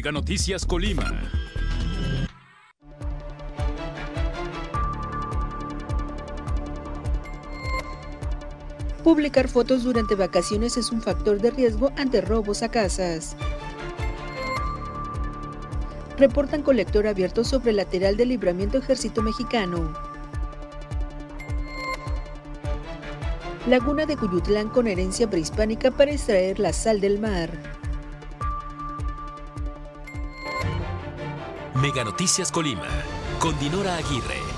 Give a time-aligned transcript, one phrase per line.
[0.00, 1.12] Mega Noticias Colima.
[9.04, 13.36] Publicar fotos durante vacaciones es un factor de riesgo ante robos a casas.
[16.16, 19.92] Reportan colector abierto sobre lateral del libramiento ejército mexicano.
[23.66, 27.79] Laguna de Cuyutlán con herencia prehispánica para extraer la sal del mar.
[31.92, 32.86] Mega Noticias Colima,
[33.40, 34.49] con Dinora Aguirre.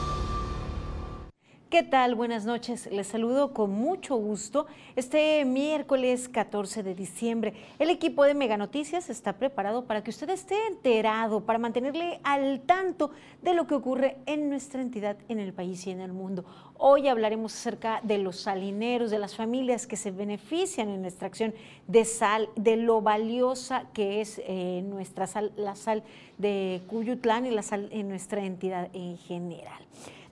[1.83, 2.15] ¿Qué tal?
[2.15, 2.89] Buenas noches.
[2.93, 7.55] Les saludo con mucho gusto este miércoles 14 de diciembre.
[7.81, 12.61] El equipo de Mega Noticias está preparado para que usted esté enterado, para mantenerle al
[12.61, 13.11] tanto
[13.43, 16.45] de lo que ocurre en nuestra entidad, en el país y en el mundo.
[16.79, 21.53] Hoy hablaremos acerca de los salineros, de las familias que se benefician en la extracción
[21.89, 26.05] de sal, de lo valiosa que es eh, nuestra sal, la sal
[26.39, 29.83] de Cuyutlán y la sal en nuestra entidad en general.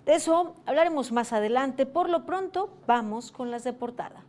[0.05, 1.87] De eso hablaremos más adelante.
[1.87, 4.25] Por lo pronto, vamos con las de portada.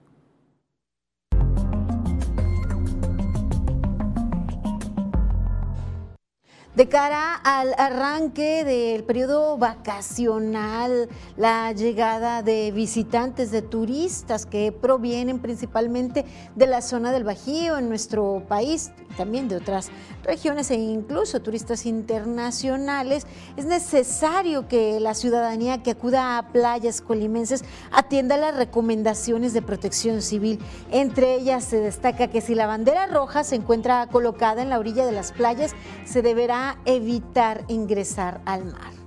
[6.75, 15.39] De cara al arranque del periodo vacacional, la llegada de visitantes, de turistas que provienen
[15.39, 16.23] principalmente
[16.55, 19.89] de la zona del Bajío en nuestro país, también de otras
[20.23, 23.25] regiones e incluso turistas internacionales,
[23.57, 30.21] es necesario que la ciudadanía que acuda a playas colimenses atienda las recomendaciones de protección
[30.21, 30.59] civil.
[30.91, 35.05] Entre ellas se destaca que si la bandera roja se encuentra colocada en la orilla
[35.05, 35.73] de las playas,
[36.05, 39.01] se deberá evitar ingresar al mar.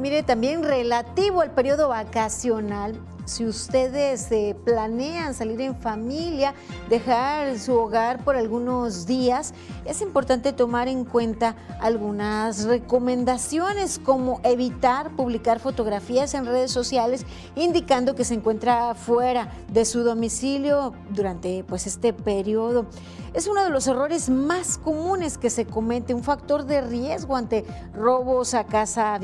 [0.00, 2.98] mire, también relativo al periodo vacacional,
[3.30, 6.52] si ustedes eh, planean salir en familia,
[6.88, 9.54] dejar su hogar por algunos días,
[9.84, 17.24] es importante tomar en cuenta algunas recomendaciones como evitar publicar fotografías en redes sociales
[17.54, 22.86] indicando que se encuentra fuera de su domicilio durante pues, este periodo.
[23.32, 27.64] Es uno de los errores más comunes que se comete, un factor de riesgo ante
[27.94, 29.16] robos a casa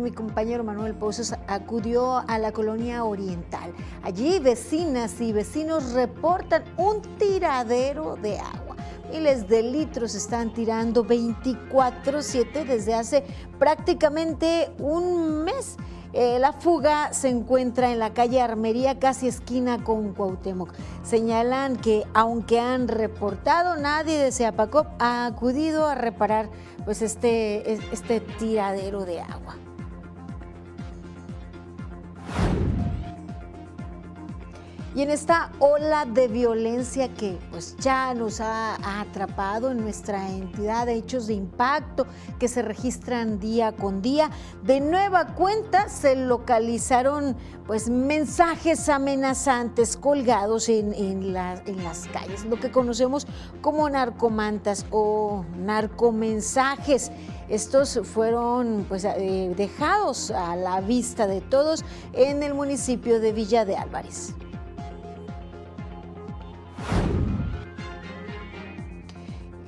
[0.00, 3.72] mi compañero Manuel Pozos acudió a la colonia oriental.
[4.02, 8.76] Allí vecinas y vecinos reportan un tiradero de agua.
[9.12, 13.24] Miles de litros están tirando 24/7 desde hace
[13.58, 15.76] prácticamente un mes.
[16.12, 20.72] Eh, la fuga se encuentra en la calle Armería, casi esquina con Cuauhtémoc.
[21.04, 26.48] Señalan que aunque han reportado, nadie de Seapacop ha acudido a reparar
[26.84, 29.56] pues, este, este tiradero de agua.
[32.30, 32.79] you
[34.92, 40.86] Y en esta ola de violencia que pues ya nos ha, atrapado en nuestra entidad,
[40.86, 42.06] de hechos de impacto
[42.40, 44.30] que se registran día con día,
[44.64, 47.36] de nueva cuenta se localizaron
[47.68, 53.28] pues mensajes amenazantes colgados en, en las calles, lo que conocemos
[53.60, 57.12] como narcomantas o narcomensajes.
[57.48, 63.64] Estos fueron pues, eh, dejados a la vista de todos en el municipio de Villa
[63.64, 64.34] de Álvarez.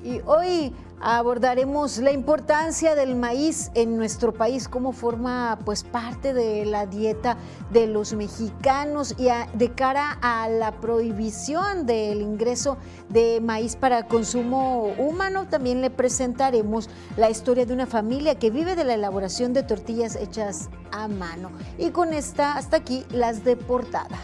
[0.05, 6.65] Y hoy abordaremos la importancia del maíz en nuestro país, cómo forma pues parte de
[6.65, 7.37] la dieta
[7.73, 12.77] de los mexicanos y de cara a la prohibición del ingreso
[13.09, 18.77] de maíz para consumo humano, también le presentaremos la historia de una familia que vive
[18.77, 21.51] de la elaboración de tortillas hechas a mano.
[21.79, 24.19] Y con esta, hasta aquí las de portada.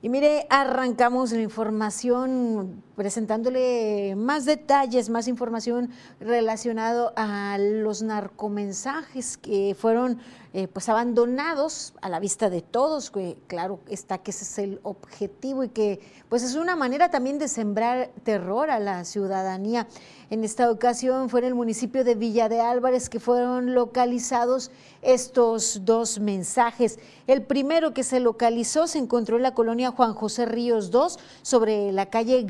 [0.00, 9.76] Y mire, arrancamos la información presentándole más detalles, más información relacionado a los narcomensajes que
[9.78, 10.18] fueron
[10.54, 14.80] eh, pues abandonados a la vista de todos, que claro está que ese es el
[14.82, 19.86] objetivo y que pues es una manera también de sembrar terror a la ciudadanía.
[20.30, 24.70] En esta ocasión fue en el municipio de Villa de Álvarez que fueron localizados
[25.00, 26.98] estos dos mensajes.
[27.26, 31.92] El primero que se localizó se encontró en la colonia Juan José Ríos II sobre
[31.92, 32.42] la calle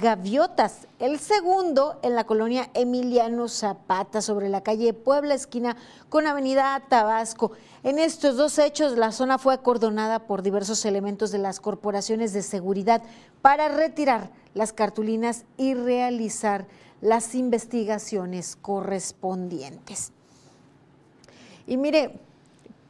[1.01, 5.77] El segundo en la colonia Emiliano Zapata sobre la calle Puebla esquina
[6.09, 7.51] con Avenida Tabasco.
[7.83, 12.43] En estos dos hechos, la zona fue acordonada por diversos elementos de las corporaciones de
[12.43, 13.03] seguridad
[13.43, 16.69] para retirar las cartulinas y realizar
[17.01, 20.13] las investigaciones correspondientes.
[21.67, 22.21] Y mire,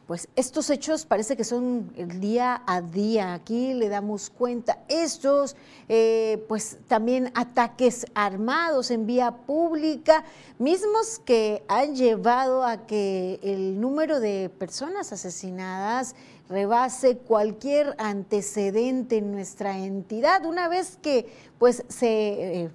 [0.08, 3.34] pues estos hechos parece que son el día a día.
[3.34, 4.78] Aquí le damos cuenta.
[4.88, 5.54] Estos,
[5.86, 10.24] eh, pues también ataques armados en vía pública,
[10.58, 16.14] mismos que han llevado a que el número de personas asesinadas
[16.48, 20.46] rebase cualquier antecedente en nuestra entidad.
[20.46, 21.26] Una vez que
[21.58, 22.70] pues se eh,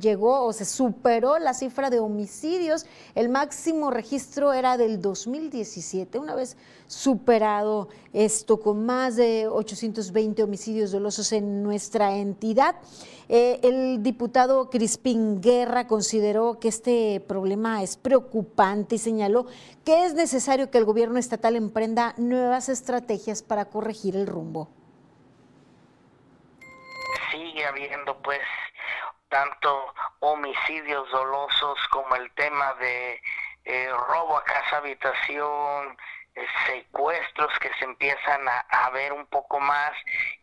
[0.00, 2.86] llegó o se superó la cifra de homicidios.
[3.14, 6.56] El máximo registro era del 2017, una vez
[6.86, 12.76] superado esto con más de 820 homicidios dolosos en nuestra entidad.
[13.28, 19.46] Eh, el diputado Crispín Guerra consideró que este problema es preocupante y señaló
[19.84, 24.68] que es necesario que el gobierno estatal emprenda nuevas estrategias para corregir el rumbo.
[27.30, 28.40] Sigue habiendo pues
[29.32, 33.18] tanto homicidios dolosos como el tema de
[33.64, 35.96] eh, robo a casa habitación,
[36.34, 39.92] eh, secuestros que se empiezan a, a, ver un poco más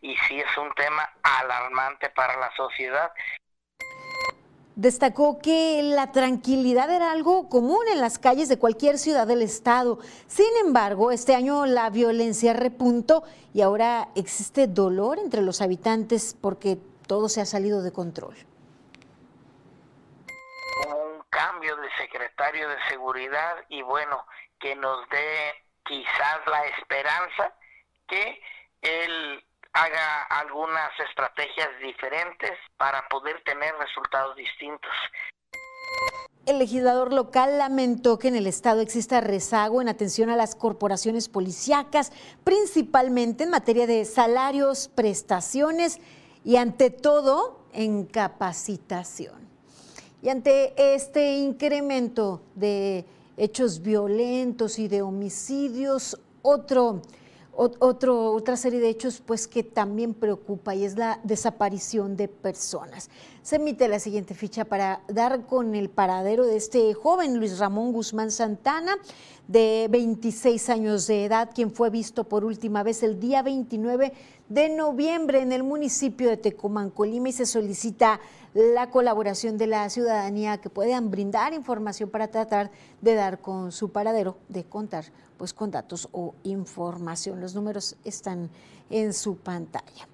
[0.02, 3.12] y sí es un tema alarmante para la sociedad.
[4.76, 10.00] Destacó que la tranquilidad era algo común en las calles de cualquier ciudad del estado.
[10.26, 16.80] Sin embargo, este año la violencia repuntó y ahora existe dolor entre los habitantes porque
[17.06, 18.49] todo se ha salido de control
[21.40, 24.26] cambio de secretario de seguridad y bueno,
[24.60, 25.56] que nos dé
[25.86, 27.54] quizás la esperanza
[28.10, 28.42] que
[28.82, 34.92] él haga algunas estrategias diferentes para poder tener resultados distintos.
[36.46, 41.30] El legislador local lamentó que en el Estado exista rezago en atención a las corporaciones
[41.30, 42.12] policíacas,
[42.44, 46.00] principalmente en materia de salarios, prestaciones
[46.44, 49.49] y ante todo en capacitación.
[50.22, 53.06] Y ante este incremento de
[53.38, 57.02] hechos violentos y de homicidios, otro,
[57.54, 63.10] otro, otra serie de hechos pues que también preocupa y es la desaparición de personas.
[63.44, 67.94] Se emite la siguiente ficha para dar con el paradero de este joven Luis Ramón
[67.94, 68.98] Guzmán Santana,
[69.48, 74.14] de 26 años de edad, quien fue visto por última vez el día 29
[74.50, 78.20] de noviembre en el municipio de Tecomán, Colima, y se solicita
[78.54, 83.92] la colaboración de la ciudadanía que puedan brindar información para tratar de dar con su
[83.92, 85.06] paradero, de contar
[85.38, 87.40] pues con datos o información.
[87.40, 88.50] Los números están
[88.90, 90.08] en su pantalla.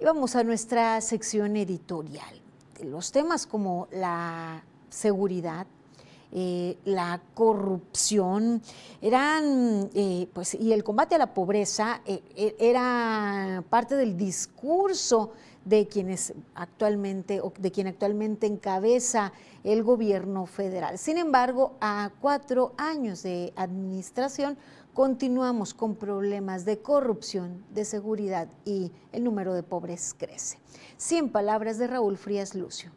[0.00, 2.40] Y vamos a nuestra sección editorial.
[2.82, 5.66] Los temas como la seguridad,
[6.32, 8.62] eh, la corrupción,
[9.02, 15.32] eran, eh, pues, y el combate a la pobreza eh, era parte del discurso
[15.64, 19.32] de quienes actualmente o de quien actualmente encabeza
[19.64, 20.98] el gobierno federal.
[20.98, 24.56] Sin embargo, a cuatro años de administración
[24.94, 30.58] continuamos con problemas de corrupción, de seguridad y el número de pobres crece.
[30.96, 32.90] Cien palabras de Raúl Frías Lucio.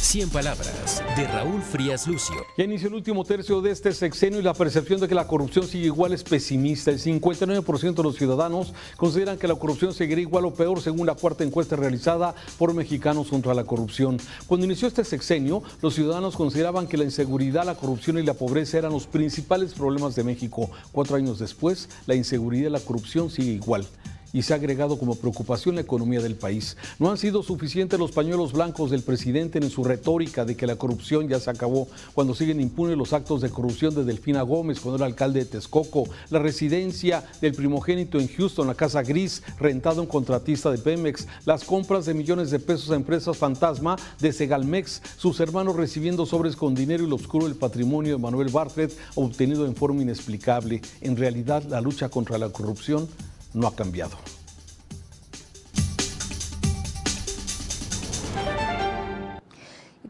[0.00, 2.34] 100 palabras de Raúl Frías Lucio.
[2.56, 5.68] Ya inició el último tercio de este sexenio y la percepción de que la corrupción
[5.68, 6.90] sigue igual es pesimista.
[6.90, 11.14] El 59% de los ciudadanos consideran que la corrupción seguirá igual o peor según la
[11.14, 14.16] cuarta encuesta realizada por Mexicanos contra la corrupción.
[14.46, 18.78] Cuando inició este sexenio, los ciudadanos consideraban que la inseguridad, la corrupción y la pobreza
[18.78, 20.70] eran los principales problemas de México.
[20.92, 23.86] Cuatro años después, la inseguridad y la corrupción sigue igual
[24.32, 26.76] y se ha agregado como preocupación la economía del país.
[26.98, 30.76] No han sido suficientes los pañuelos blancos del presidente en su retórica de que la
[30.76, 34.96] corrupción ya se acabó, cuando siguen impunes los actos de corrupción de Delfina Gómez cuando
[34.96, 40.06] era alcalde de Texcoco, la residencia del primogénito en Houston, la Casa Gris, rentado un
[40.06, 45.40] contratista de Pemex, las compras de millones de pesos a empresas fantasma de Segalmex, sus
[45.40, 49.74] hermanos recibiendo sobres con dinero y lo oscuro del patrimonio de Manuel Bartlett obtenido en
[49.74, 50.80] forma inexplicable.
[51.00, 53.08] En realidad, la lucha contra la corrupción
[53.54, 54.16] no ha cambiado.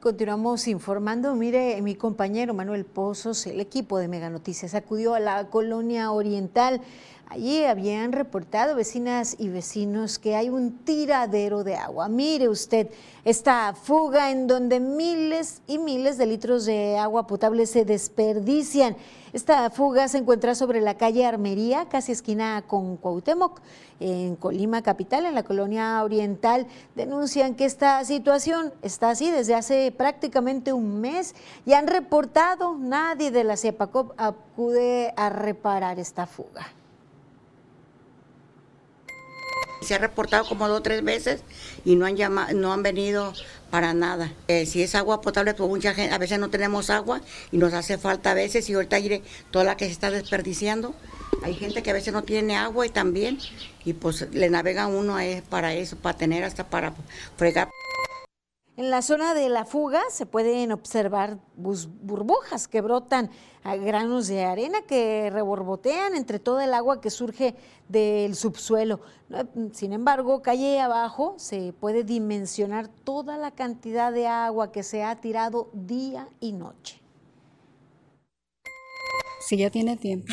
[0.00, 1.34] Continuamos informando.
[1.34, 6.80] Mire, mi compañero Manuel Pozos, el equipo de Mega Noticias, acudió a la colonia oriental.
[7.32, 12.08] Allí habían reportado vecinas y vecinos que hay un tiradero de agua.
[12.08, 12.90] Mire usted,
[13.24, 18.96] esta fuga en donde miles y miles de litros de agua potable se desperdician.
[19.32, 23.60] Esta fuga se encuentra sobre la calle Armería, casi esquina con Cuauhtémoc,
[24.00, 26.66] en Colima Capital, en la colonia oriental.
[26.96, 33.30] Denuncian que esta situación está así desde hace prácticamente un mes y han reportado, nadie
[33.30, 36.66] de la CEPACOP acude a reparar esta fuga.
[39.80, 41.42] Se ha reportado como dos o tres veces
[41.84, 43.32] y no han llamado, no han venido
[43.70, 44.32] para nada.
[44.48, 47.20] Eh, si es agua potable, pues mucha gente, a veces no tenemos agua
[47.50, 50.94] y nos hace falta a veces y ahorita iré toda la que se está desperdiciando.
[51.42, 53.38] Hay gente que a veces no tiene agua y también,
[53.84, 56.92] y pues le navega uno a, para eso, para tener hasta para
[57.36, 57.70] fregar.
[58.80, 63.28] En la zona de la fuga se pueden observar burbujas que brotan
[63.62, 67.54] a granos de arena que reborbotean entre todo el agua que surge
[67.90, 69.00] del subsuelo.
[69.72, 75.14] Sin embargo, calle abajo se puede dimensionar toda la cantidad de agua que se ha
[75.16, 77.02] tirado día y noche.
[79.46, 80.32] Sí, ya tiene tiempo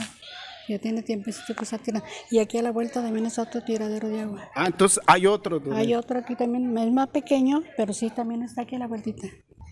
[0.68, 2.06] ya tiene tiempo que está tirando.
[2.30, 4.50] Y aquí a la vuelta también es otro tiradero de agua.
[4.56, 5.62] Ah, entonces hay otro.
[5.74, 9.28] Hay otro aquí también, es más pequeño, pero sí también está aquí a la vueltita.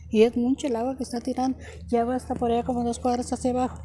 [0.09, 2.99] Y es mucho el agua que está tirando, ya va hasta por allá como dos
[2.99, 3.81] cuadras hacia abajo.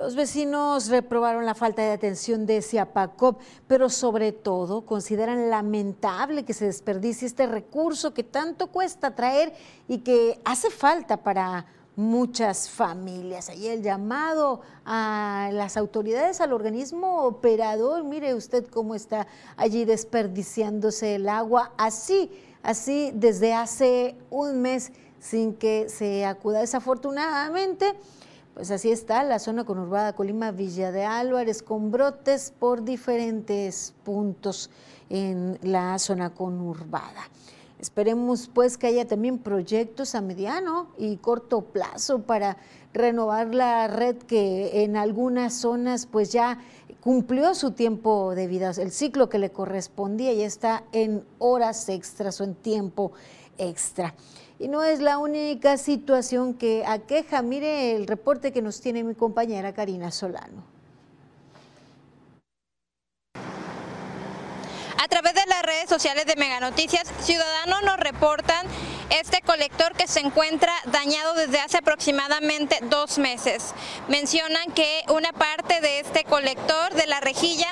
[0.00, 6.54] Los vecinos reprobaron la falta de atención de Ciapacop, pero sobre todo consideran lamentable que
[6.54, 9.52] se desperdicie este recurso que tanto cuesta traer
[9.88, 11.66] y que hace falta para
[11.96, 13.48] muchas familias.
[13.48, 21.16] Ahí el llamado a las autoridades, al organismo operador, mire usted cómo está allí desperdiciándose
[21.16, 22.30] el agua, así,
[22.62, 26.60] así desde hace un mes sin que se acuda.
[26.60, 27.94] Desafortunadamente,
[28.54, 34.70] pues así está la zona conurbada Colima Villa de Álvarez con brotes por diferentes puntos
[35.08, 37.28] en la zona conurbada.
[37.80, 42.58] Esperemos pues que haya también proyectos a mediano y corto plazo para
[42.92, 46.58] renovar la red que en algunas zonas pues ya
[47.00, 52.38] cumplió su tiempo de vida, el ciclo que le correspondía ya está en horas extras
[52.42, 53.12] o en tiempo
[53.56, 54.14] extra.
[54.58, 57.40] Y no es la única situación que aqueja.
[57.40, 60.62] Mire el reporte que nos tiene mi compañera Karina Solano.
[65.02, 68.66] A través de las redes sociales de Mega Noticias, ciudadanos nos reportan
[69.10, 73.72] este colector que se encuentra dañado desde hace aproximadamente dos meses.
[74.08, 77.68] Mencionan que una parte de este colector de la rejilla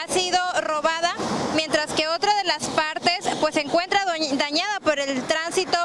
[0.00, 1.14] ha sido robada,
[1.54, 5.76] mientras que otra de las partes pues se encuentra dañada por el tránsito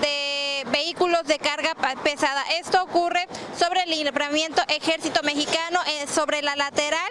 [0.00, 0.39] de
[0.80, 2.42] vehículos de carga pesada.
[2.58, 3.26] Esto ocurre
[3.58, 7.10] sobre el libramiento ejército mexicano, eh, sobre la lateral,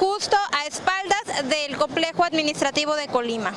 [0.00, 3.52] justo a espaldas del complejo administrativo de Colima.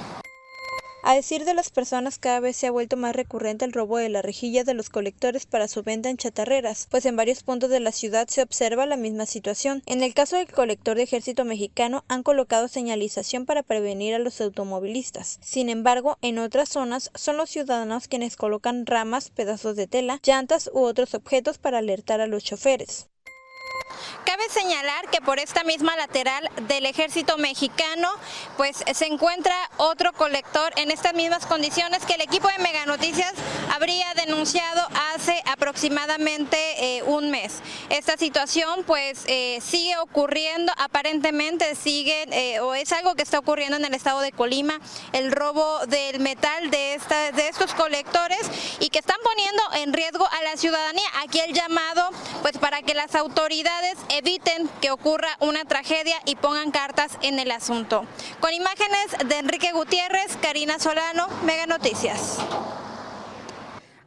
[1.03, 4.09] A decir de las personas, cada vez se ha vuelto más recurrente el robo de
[4.09, 7.79] la rejilla de los colectores para su venta en chatarreras, pues en varios puntos de
[7.79, 9.83] la ciudad se observa la misma situación.
[9.85, 14.41] En el caso del colector de ejército mexicano, han colocado señalización para prevenir a los
[14.41, 15.39] automovilistas.
[15.41, 20.69] Sin embargo, en otras zonas son los ciudadanos quienes colocan ramas, pedazos de tela, llantas
[20.73, 23.07] u otros objetos para alertar a los choferes.
[24.27, 28.09] Cabe señalar que por esta misma lateral del ejército mexicano,
[28.57, 33.31] pues se encuentra otro colector en estas mismas condiciones que el equipo de Mega Noticias
[33.73, 37.61] habría denunciado hace aproximadamente eh, un mes.
[37.89, 43.77] Esta situación pues eh, sigue ocurriendo, aparentemente sigue eh, o es algo que está ocurriendo
[43.77, 44.81] en el estado de Colima,
[45.13, 48.41] el robo del metal de, esta, de estos colectores
[48.81, 51.07] y que están poniendo en riesgo a la ciudadanía.
[51.23, 52.09] Aquí el llamado
[52.41, 57.51] pues para que las autoridades eviten que ocurra una tragedia y pongan cartas en el
[57.51, 58.05] asunto.
[58.39, 62.37] Con imágenes de Enrique Gutiérrez, Karina Solano, Mega Noticias.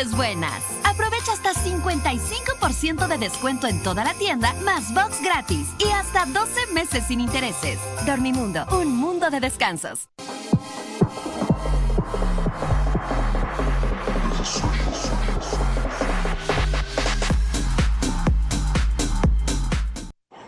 [0.04, 0.62] Buenas.
[0.84, 6.74] Aprovecha hasta 55% de descuento en toda la tienda, más box gratis y hasta 12
[6.74, 7.80] meses sin intereses.
[8.06, 10.10] Dormimundo, un mundo de descansos.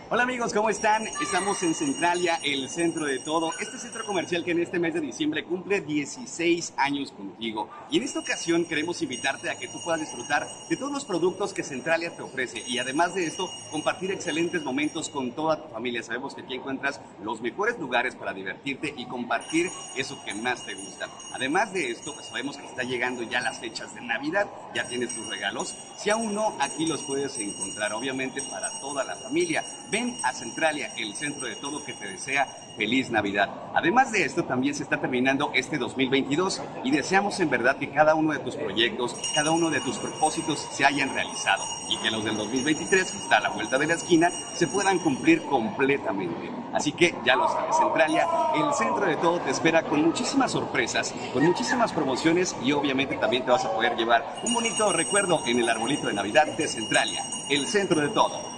[0.10, 1.06] Hola amigos, ¿cómo están?
[1.22, 3.52] Estamos en Centralia, el centro de todo.
[3.60, 3.77] Este
[4.08, 7.70] comercial que en este mes de diciembre cumple 16 años contigo.
[7.92, 11.54] Y en esta ocasión queremos invitarte a que tú puedas disfrutar de todos los productos
[11.54, 12.64] que Centralia te ofrece.
[12.66, 16.02] Y además de esto, compartir excelentes momentos con toda tu familia.
[16.02, 20.74] Sabemos que aquí encuentras los mejores lugares para divertirte y compartir eso que más te
[20.74, 21.10] gusta.
[21.34, 24.48] Además de esto, pues sabemos que está llegando ya las fechas de Navidad.
[24.74, 25.76] Ya tienes tus regalos.
[25.98, 29.64] Si aún no, aquí los puedes encontrar, obviamente, para toda la familia.
[29.92, 33.50] Ven a Centralia, el centro de todo que te desea feliz Navidad.
[33.74, 38.14] Además de esto, también se está terminando este 2022 y deseamos en verdad que cada
[38.14, 42.24] uno de tus proyectos, cada uno de tus propósitos se hayan realizado y que los
[42.24, 46.52] del 2023, que está a la vuelta de la esquina, se puedan cumplir completamente.
[46.74, 51.16] Así que ya lo sabes, Centralia, el centro de todo te espera con muchísimas sorpresas,
[51.34, 55.60] con muchísimas promociones y obviamente también te vas a poder llevar un bonito recuerdo en
[55.60, 58.57] el arbolito de Navidad de Centralia, el centro de todo.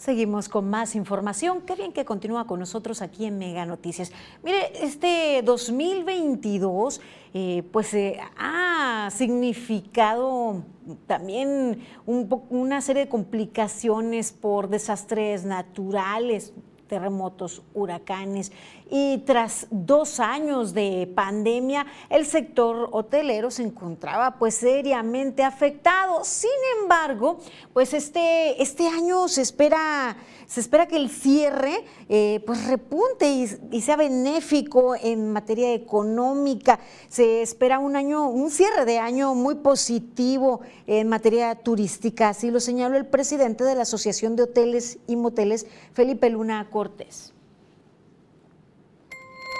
[0.00, 1.60] Seguimos con más información.
[1.60, 4.10] Qué bien que continúa con nosotros aquí en Mega Noticias.
[4.42, 7.02] Mire, este 2022
[7.34, 10.64] eh, pues eh, ha significado
[11.06, 16.54] también una serie de complicaciones por desastres naturales,
[16.88, 18.52] terremotos, huracanes.
[18.90, 26.24] Y tras dos años de pandemia, el sector hotelero se encontraba pues seriamente afectado.
[26.24, 26.50] Sin
[26.82, 27.38] embargo,
[27.72, 30.16] pues este, este año se espera
[30.50, 33.30] se espera que el cierre eh, pues repunte
[33.70, 36.80] y, sea benéfico en materia económica.
[37.08, 42.30] Se espera un año, un cierre de año muy positivo en materia turística.
[42.30, 47.32] Así lo señaló el presidente de la Asociación de Hoteles y Moteles, Felipe Luna Cortés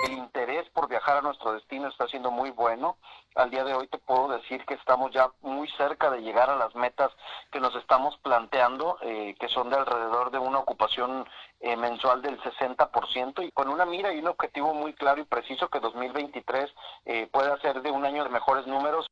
[0.05, 2.97] el interés por viajar a nuestro destino está siendo muy bueno.
[3.35, 6.57] Al día de hoy te puedo decir que estamos ya muy cerca de llegar a
[6.57, 7.11] las metas
[7.53, 11.27] que nos estamos planteando, eh, que son de alrededor de una ocupación
[11.61, 15.69] eh, mensual del 60% y con una mira y un objetivo muy claro y preciso
[15.69, 16.71] que 2023
[17.05, 19.07] eh, pueda ser de un año de mejores números.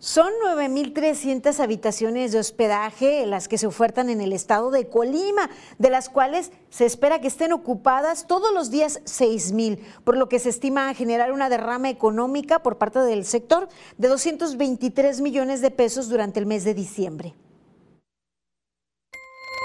[0.00, 5.90] Son 9.300 habitaciones de hospedaje las que se ofertan en el estado de Colima, de
[5.90, 10.50] las cuales se espera que estén ocupadas todos los días 6.000, por lo que se
[10.50, 16.38] estima generar una derrama económica por parte del sector de 223 millones de pesos durante
[16.38, 17.34] el mes de diciembre.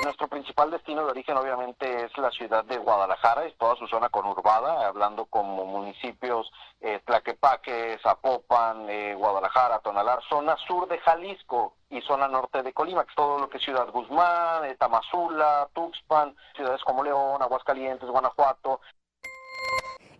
[0.03, 4.09] Nuestro principal destino de origen obviamente es la ciudad de Guadalajara, es toda su zona
[4.09, 12.01] conurbada, hablando como municipios eh, Tlaquepaque, Zapopan, eh, Guadalajara, Tonalar, zona sur de Jalisco y
[12.01, 17.01] zona norte de Colima, todo lo que es Ciudad Guzmán, eh, Tamazula, Tuxpan, ciudades como
[17.01, 18.81] León, Aguascalientes, Guanajuato.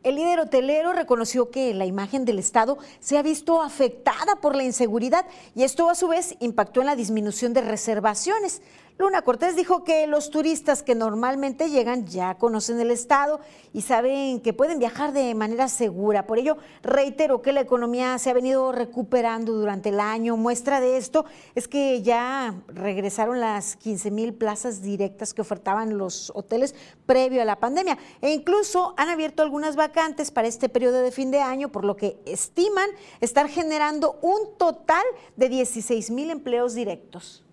[0.04, 4.64] El líder hotelero reconoció que la imagen del Estado se ha visto afectada por la
[4.64, 8.62] inseguridad y esto a su vez impactó en la disminución de reservaciones.
[9.00, 13.40] Luna Cortés dijo que los turistas que normalmente llegan ya conocen el estado
[13.74, 16.28] y saben que pueden viajar de manera segura.
[16.28, 20.38] Por ello, reitero que la economía se ha venido recuperando durante el año.
[20.38, 21.26] Muestra de esto
[21.56, 26.76] es que ya regresaron las 15 mil plazas directas que ofertaban los hoteles
[27.08, 31.32] previo a la pandemia e incluso han abierto algunas vacantes para este periodo de fin
[31.32, 35.04] de año, por lo que estiman estar generando un total
[35.36, 37.44] de 16 mil empleos directos.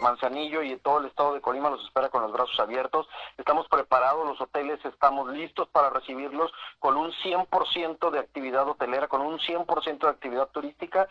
[0.00, 3.08] Manzanillo y todo el estado de Colima los espera con los brazos abiertos.
[3.36, 9.20] Estamos preparados, los hoteles estamos listos para recibirlos con un 100% de actividad hotelera, con
[9.20, 11.08] un 100% de actividad turística.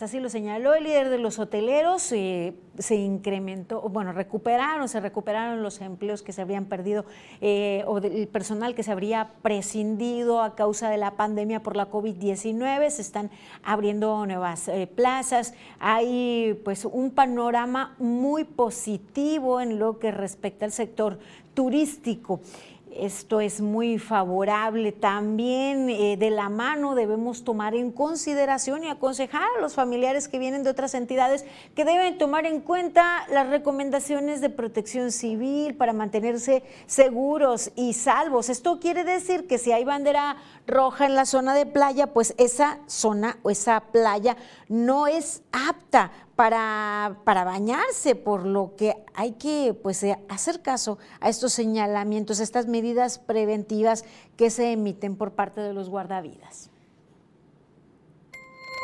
[0.00, 5.60] Así lo señaló el líder de los hoteleros, eh, se incrementó, bueno, recuperaron, se recuperaron
[5.62, 7.04] los empleos que se habían perdido
[7.40, 11.90] eh, o el personal que se habría prescindido a causa de la pandemia por la
[11.90, 13.30] COVID-19, se están
[13.64, 20.72] abriendo nuevas eh, plazas, hay pues un panorama muy positivo en lo que respecta al
[20.72, 21.18] sector
[21.54, 22.40] turístico.
[22.94, 24.92] Esto es muy favorable.
[24.92, 30.38] También eh, de la mano debemos tomar en consideración y aconsejar a los familiares que
[30.38, 35.92] vienen de otras entidades que deben tomar en cuenta las recomendaciones de protección civil para
[35.92, 38.48] mantenerse seguros y salvos.
[38.48, 42.78] Esto quiere decir que si hay bandera roja en la zona de playa, pues esa
[42.86, 44.36] zona o esa playa
[44.68, 50.96] no es apta para, para, bañarse, por lo que hay que pues, eh, hacer caso
[51.20, 54.04] a estos señalamientos, a estas medidas preventivas
[54.36, 56.70] que se emiten por parte de los guardavidas.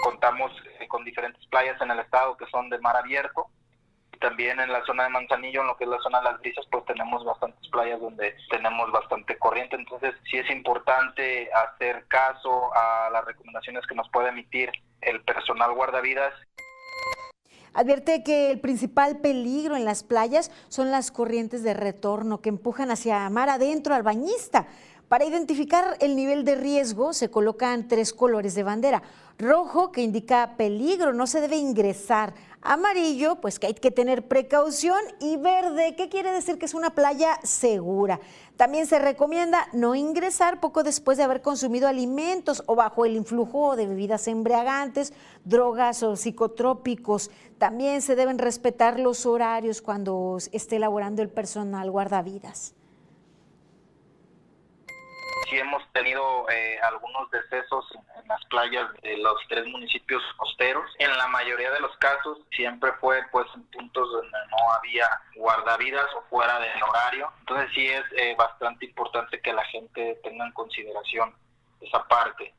[0.02, 3.46] Contamos eh, con diferentes playas en el estado que son de mar abierto,
[4.18, 6.66] también en la zona de Manzanillo, en lo que es la zona de las brisas,
[6.72, 9.76] pues tenemos bastantes playas donde tenemos bastante corriente.
[9.76, 15.72] Entonces, sí es importante hacer caso a las recomendaciones que nos puede emitir el personal
[15.74, 16.34] guardavidas.
[17.74, 22.92] Advierte que el principal peligro en las playas son las corrientes de retorno que empujan
[22.92, 24.68] hacia mar adentro al bañista.
[25.08, 29.02] Para identificar el nivel de riesgo se colocan tres colores de bandera.
[29.38, 32.34] Rojo, que indica peligro, no se debe ingresar.
[32.64, 34.98] Amarillo, pues que hay que tener precaución.
[35.20, 38.20] Y verde, ¿qué quiere decir que es una playa segura.
[38.56, 43.76] También se recomienda no ingresar poco después de haber consumido alimentos o bajo el influjo
[43.76, 45.12] de bebidas embriagantes,
[45.44, 47.30] drogas o psicotrópicos.
[47.58, 52.74] También se deben respetar los horarios cuando esté elaborando el personal guardavidas
[55.54, 57.84] sí hemos tenido eh, algunos decesos
[58.20, 60.84] en las playas de los tres municipios costeros.
[60.98, 66.06] En la mayoría de los casos siempre fue pues en puntos donde no había guardavidas
[66.16, 67.32] o fuera del horario.
[67.40, 71.34] Entonces sí es eh, bastante importante que la gente tenga en consideración
[71.80, 72.54] esa parte.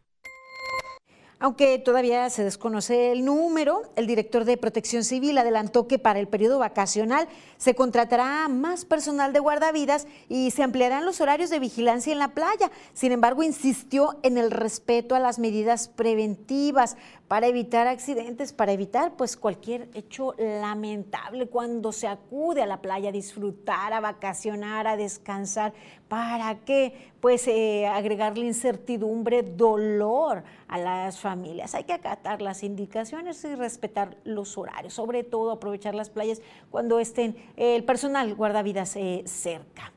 [1.46, 6.28] Aunque todavía se desconoce el número, el director de Protección Civil adelantó que para el
[6.28, 7.28] periodo vacacional
[7.58, 12.30] se contratará más personal de guardavidas y se ampliarán los horarios de vigilancia en la
[12.30, 12.72] playa.
[12.94, 19.16] Sin embargo, insistió en el respeto a las medidas preventivas para evitar accidentes, para evitar
[19.16, 24.98] pues cualquier hecho lamentable cuando se acude a la playa a disfrutar, a vacacionar, a
[24.98, 25.74] descansar.
[26.08, 27.12] ¿Para qué?
[27.26, 31.74] Pues eh, agregarle incertidumbre, dolor a las familias.
[31.74, 37.00] Hay que acatar las indicaciones y respetar los horarios, sobre todo aprovechar las playas cuando
[37.00, 39.92] estén el personal guardavidas eh, cerca.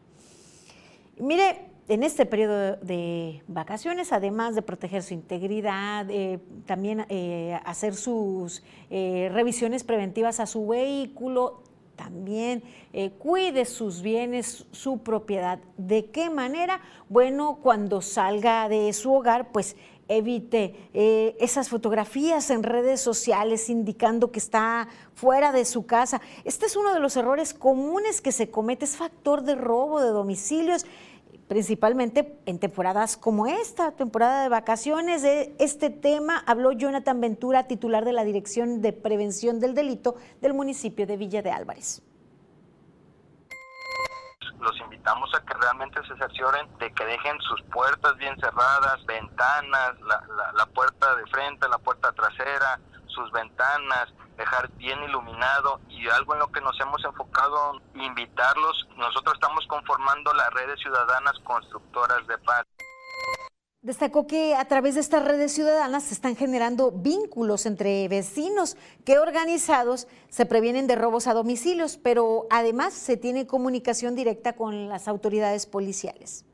[1.18, 7.94] Mire, en este periodo de vacaciones, además de proteger su integridad, eh, también eh, hacer
[7.94, 11.62] sus eh, revisiones preventivas a su vehículo,
[11.98, 12.62] también
[13.18, 15.58] cuide sus bienes, su propiedad.
[15.76, 16.80] ¿De qué manera?
[17.10, 19.76] Bueno, cuando salga de su hogar, pues
[20.10, 20.88] evite
[21.38, 26.22] esas fotografías en redes sociales indicando que está fuera de su casa.
[26.44, 30.08] Este es uno de los errores comunes que se comete, es factor de robo de
[30.08, 30.86] domicilios
[31.48, 35.22] principalmente en temporadas como esta, temporada de vacaciones.
[35.22, 40.54] De este tema habló Jonathan Ventura, titular de la Dirección de Prevención del Delito del
[40.54, 42.02] municipio de Villa de Álvarez
[44.60, 50.00] los invitamos a que realmente se cercioren de que dejen sus puertas bien cerradas, ventanas,
[50.00, 56.34] la, la puerta de frente, la puerta trasera, sus ventanas, dejar bien iluminado y algo
[56.34, 58.88] en lo que nos hemos enfocado, invitarlos.
[58.96, 62.64] Nosotros estamos conformando las redes ciudadanas constructoras de paz.
[63.80, 69.20] Destacó que a través de estas redes ciudadanas se están generando vínculos entre vecinos que
[69.20, 75.06] organizados se previenen de robos a domicilios, pero además se tiene comunicación directa con las
[75.06, 76.47] autoridades policiales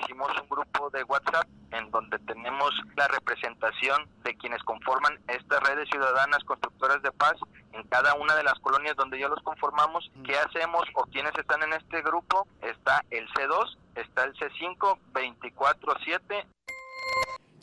[0.00, 5.88] hicimos un grupo de WhatsApp en donde tenemos la representación de quienes conforman estas redes
[5.90, 7.34] ciudadanas constructoras de paz
[7.72, 10.10] en cada una de las colonias donde ya los conformamos.
[10.24, 12.46] ¿Qué hacemos o quienes están en este grupo?
[12.62, 16.46] Está el C2, está el C5, 24-7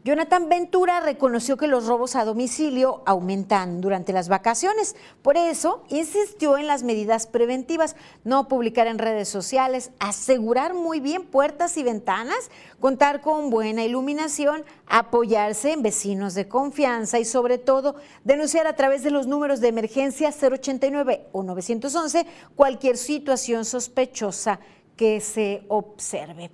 [0.08, 4.96] Jonathan Ventura reconoció que los robos a domicilio aumentan durante las vacaciones.
[5.22, 11.26] Por eso insistió en las medidas preventivas, no publicar en redes sociales, asegurar muy bien
[11.26, 17.98] puertas y ventanas, contar con buena iluminación, apoyarse en vecinos de confianza y sobre todo
[18.24, 24.62] denunciar a través de los números de emergencia 089 o 911 cualquier situación sospechosa
[24.96, 26.50] que se observe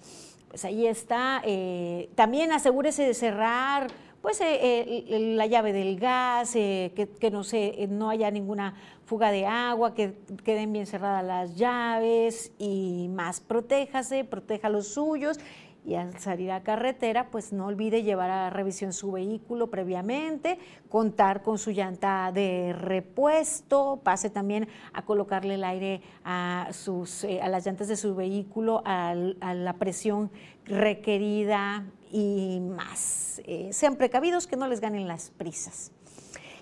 [0.53, 1.41] pues ahí está.
[1.45, 3.87] Eh, también asegúrese de cerrar
[4.21, 5.03] pues eh,
[5.35, 10.13] la llave del gas, eh, que, no, se, no haya ninguna fuga de agua, que
[10.45, 13.41] queden bien cerradas las llaves y más.
[13.41, 15.39] Protéjase, proteja los suyos
[15.86, 20.58] y al salir a carretera, pues no olvide llevar a revisión su vehículo previamente,
[20.89, 27.41] contar con su llanta de repuesto, pase también a colocarle el aire a, sus, eh,
[27.41, 30.32] a las llantas de su vehículo a la presión
[30.65, 33.41] requerida y más.
[33.46, 35.91] Eh, sean precavidos que no les ganen las prisas.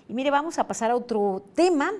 [0.08, 1.92] Y mire, vamos a pasar a otro tema.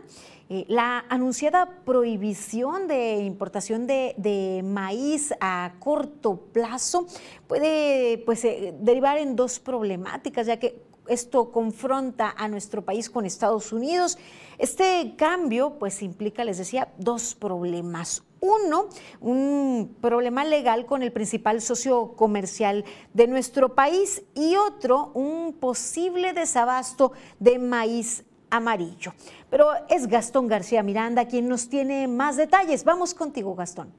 [0.54, 7.08] Eh, la anunciada prohibición de importación de, maíz a corto plazo
[7.48, 13.26] puede pues, eh, derivar en dos problemáticas, ya que esto confronta a nuestro país con
[13.26, 14.18] Estados Unidos.
[14.58, 18.22] Este cambio pues implica, les decía, dos problemas.
[18.42, 18.90] Uno,
[19.22, 22.84] un problema legal con el principal socio comercial
[23.14, 29.14] de nuestro país y otro, un posible desabasto de maíz amarillo.
[29.50, 32.84] Pero es Gastón García Miranda quien nos tiene más detalles.
[32.84, 33.92] Vamos contigo, Gastón.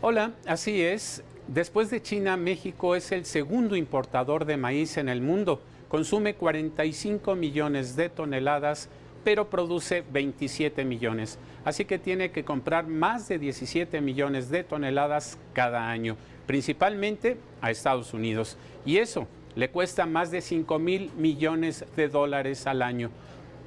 [0.00, 1.22] Hola, así es.
[1.46, 5.60] Después de China, México es el segundo importador de maíz en el mundo.
[5.88, 8.88] Consume 45 millones de toneladas,
[9.22, 11.38] pero produce 27 millones.
[11.64, 17.70] Así que tiene que comprar más de 17 millones de toneladas cada año, principalmente a
[17.70, 18.56] Estados Unidos.
[18.84, 23.10] Y eso le cuesta más de 5 mil millones de dólares al año.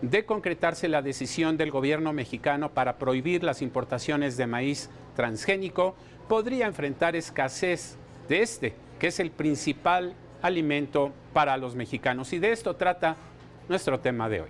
[0.02, 5.96] De concretarse la decisión del gobierno mexicano para prohibir las importaciones de maíz transgénico,
[6.28, 12.34] podría enfrentar escasez de este, que es el principal alimento para los mexicanos.
[12.34, 13.16] Y de esto trata
[13.70, 14.50] nuestro tema de hoy.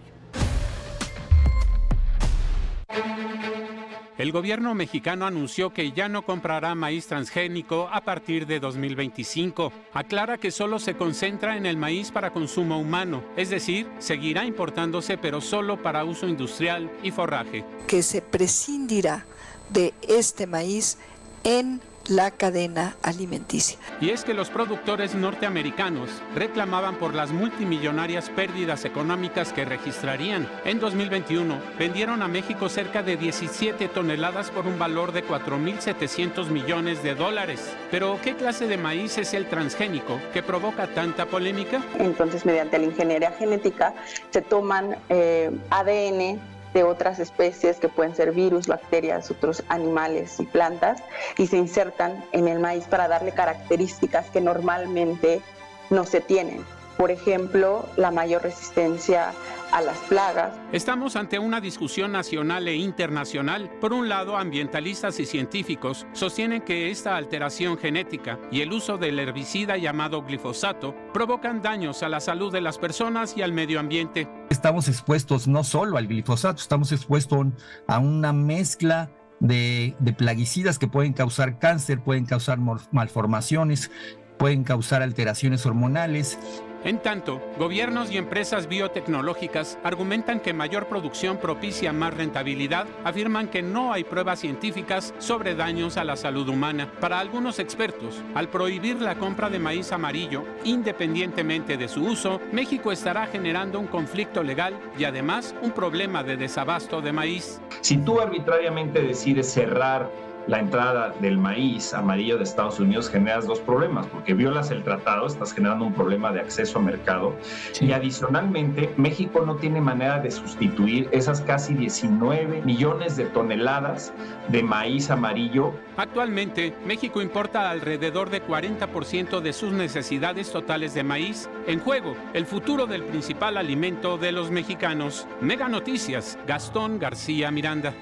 [4.18, 9.74] El gobierno mexicano anunció que ya no comprará maíz transgénico a partir de 2025.
[9.94, 15.18] Aclara que solo se concentra en el maíz para consumo humano, es decir, seguirá importándose
[15.18, 17.66] pero solo para uso industrial y forraje.
[17.88, 19.26] Que se prescindirá
[19.70, 20.98] de este maíz
[21.44, 23.78] en la cadena alimenticia.
[24.02, 30.48] Y es que los productores norteamericanos reclamaban por las multimillonarias pérdidas económicas que registrarían.
[30.66, 37.04] En 2021 vendieron a México cerca de 17 toneladas por un valor de 4.700 millones
[37.04, 37.74] de dólares.
[37.92, 41.82] Pero ¿qué clase de maíz es el transgénico que provoca tanta polémica?
[42.00, 43.94] Entonces, mediante la ingeniería genética
[44.32, 50.46] se toman eh, ADN de otras especies que pueden ser virus, bacterias, otros animales y
[50.46, 51.02] plantas
[51.38, 55.42] y se insertan en el maíz para darle características que normalmente
[55.90, 56.66] no se tienen.
[56.98, 59.34] Por ejemplo, la mayor resistencia
[59.72, 60.54] a las plagas.
[60.72, 63.70] Estamos ante una discusión nacional e internacional.
[63.82, 69.20] Por un lado, ambientalistas y científicos sostienen que esta alteración genética y el uso del
[69.20, 74.30] herbicida llamado glifosato provocan daños a la salud de las personas y al medio ambiente.
[74.50, 77.48] Estamos expuestos no solo al glifosato, estamos expuestos
[77.88, 82.60] a una mezcla de, de, plaguicidas que pueden causar cáncer, pueden causar
[82.92, 83.92] malformaciones,
[84.38, 86.40] pueden causar alteraciones hormonales
[86.86, 93.64] en tanto, gobiernos y empresas biotecnológicas argumentan que mayor producción propicia más rentabilidad, afirman que
[93.64, 96.92] no hay pruebas científicas sobre daños a la salud humana.
[97.00, 102.92] Para algunos expertos, al prohibir la compra de maíz amarillo, independientemente de su uso, México
[102.92, 107.60] estará generando un conflicto legal y además un problema de desabasto de maíz.
[107.82, 110.10] Si tú arbitrariamente decides cerrar
[110.48, 115.28] la entrada del maíz amarillo de Estados Unidos generas dos problemas, porque violas el tratado,
[115.28, 117.36] estás generando un problema de acceso a mercado
[117.82, 124.14] y adicionalmente México no tiene manera de sustituir esas casi 19 millones de toneladas
[124.50, 125.74] de maíz amarillo.
[125.98, 131.50] Actualmente, México importa alrededor de 40% de sus necesidades totales de maíz.
[131.68, 135.28] En juego, el futuro del principal alimento de los mexicanos.
[135.42, 137.94] Mega Noticias, Gastón García Miranda.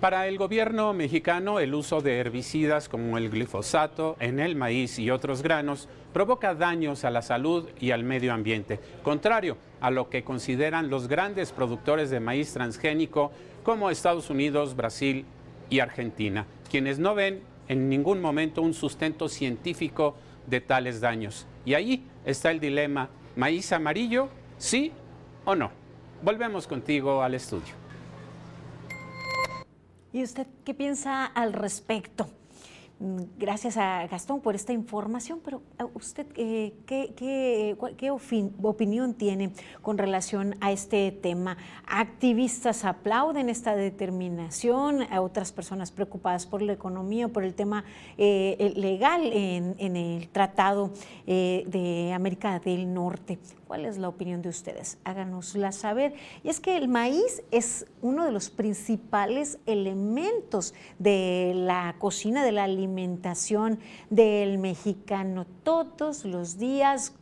[0.00, 5.10] Para el gobierno mexicano, el uso de herbicidas como el glifosato en el maíz y
[5.10, 10.22] otros granos provoca daños a la salud y al medio ambiente, contrario a lo que
[10.22, 13.32] consideran los grandes productores de maíz transgénico
[13.64, 15.24] como Estados Unidos, Brasil
[15.68, 20.14] y Argentina, quienes no ven en ningún momento un sustento científico
[20.46, 21.44] de tales daños.
[21.64, 24.92] Y ahí está el dilema, maíz amarillo, sí
[25.44, 25.72] o no.
[26.22, 27.87] Volvemos contigo al estudio.
[30.12, 32.28] ¿Y usted qué piensa al respecto?
[33.00, 35.62] Mm, gracias a Gastón por esta información, pero
[35.94, 41.56] usted, eh, ¿qué, qué, opinión tiene con relación a este tema?
[41.86, 47.84] Activistas aplauden esta determinación, otras personas preocupadas por la economía, por el tema
[48.16, 50.90] eh, legal en, en, el Tratado
[51.28, 53.38] eh, de América del Norte.
[53.68, 54.96] ¿Cuál es la opinión de ustedes?
[55.04, 56.14] Háganosla saber.
[56.42, 62.52] Y es que el maíz es uno de los principales elementos de la cocina, de
[62.52, 62.87] la alimentación
[64.10, 65.46] del mexicano.
[65.62, 67.12] Todos los días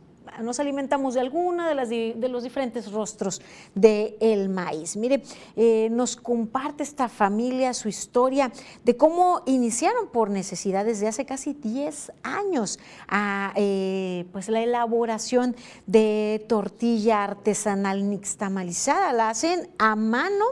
[0.41, 3.41] nos alimentamos de alguna de, las, de los diferentes rostros
[3.73, 4.97] del maíz.
[4.97, 5.23] Mire,
[5.55, 8.51] eh, nos comparte esta familia su historia
[8.83, 15.55] de cómo iniciaron por necesidades de hace casi 10 años a, eh, pues la elaboración
[15.85, 19.13] de tortilla artesanal nixtamalizada.
[19.13, 20.45] La hacen a mano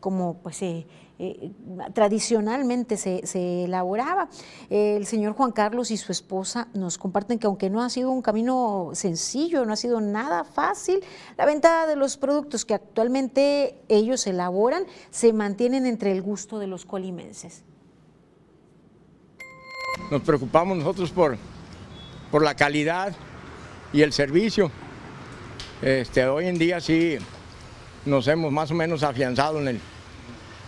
[0.00, 0.62] como pues...
[0.62, 0.86] Eh,
[1.18, 1.52] eh,
[1.94, 4.28] tradicionalmente se, elaboraba.
[4.70, 8.22] el señor Juan Carlos y su esposa nos comparten que aunque no ha sido un
[8.22, 11.00] camino sencillo, no ha sido nada fácil,
[11.36, 16.66] la venta de los productos que actualmente ellos elaboran se mantienen entre el gusto de
[16.66, 17.62] los colimenses.
[20.10, 21.36] Nos preocupamos nosotros por,
[22.30, 23.14] por la calidad
[23.92, 24.70] y el servicio.
[25.80, 27.18] Este, hoy en día sí
[28.04, 29.80] nos hemos más o menos afianzado en el,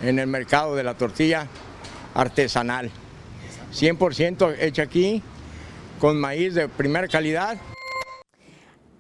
[0.09, 1.49] en el mercado de la tortilla
[2.15, 2.91] artesanal.
[3.73, 5.23] 100% hecha aquí,
[5.99, 7.59] con maíz de primera calidad.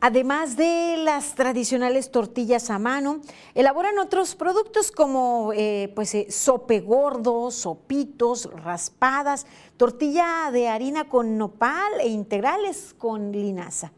[0.01, 3.21] Además de las tradicionales tortillas a mano,
[3.55, 9.47] elaboran otros productos como eh, pues, eh, sope gordo, sopitos, raspadas,
[9.79, 13.93] tortilla de harina con nopal e integrales con linaza.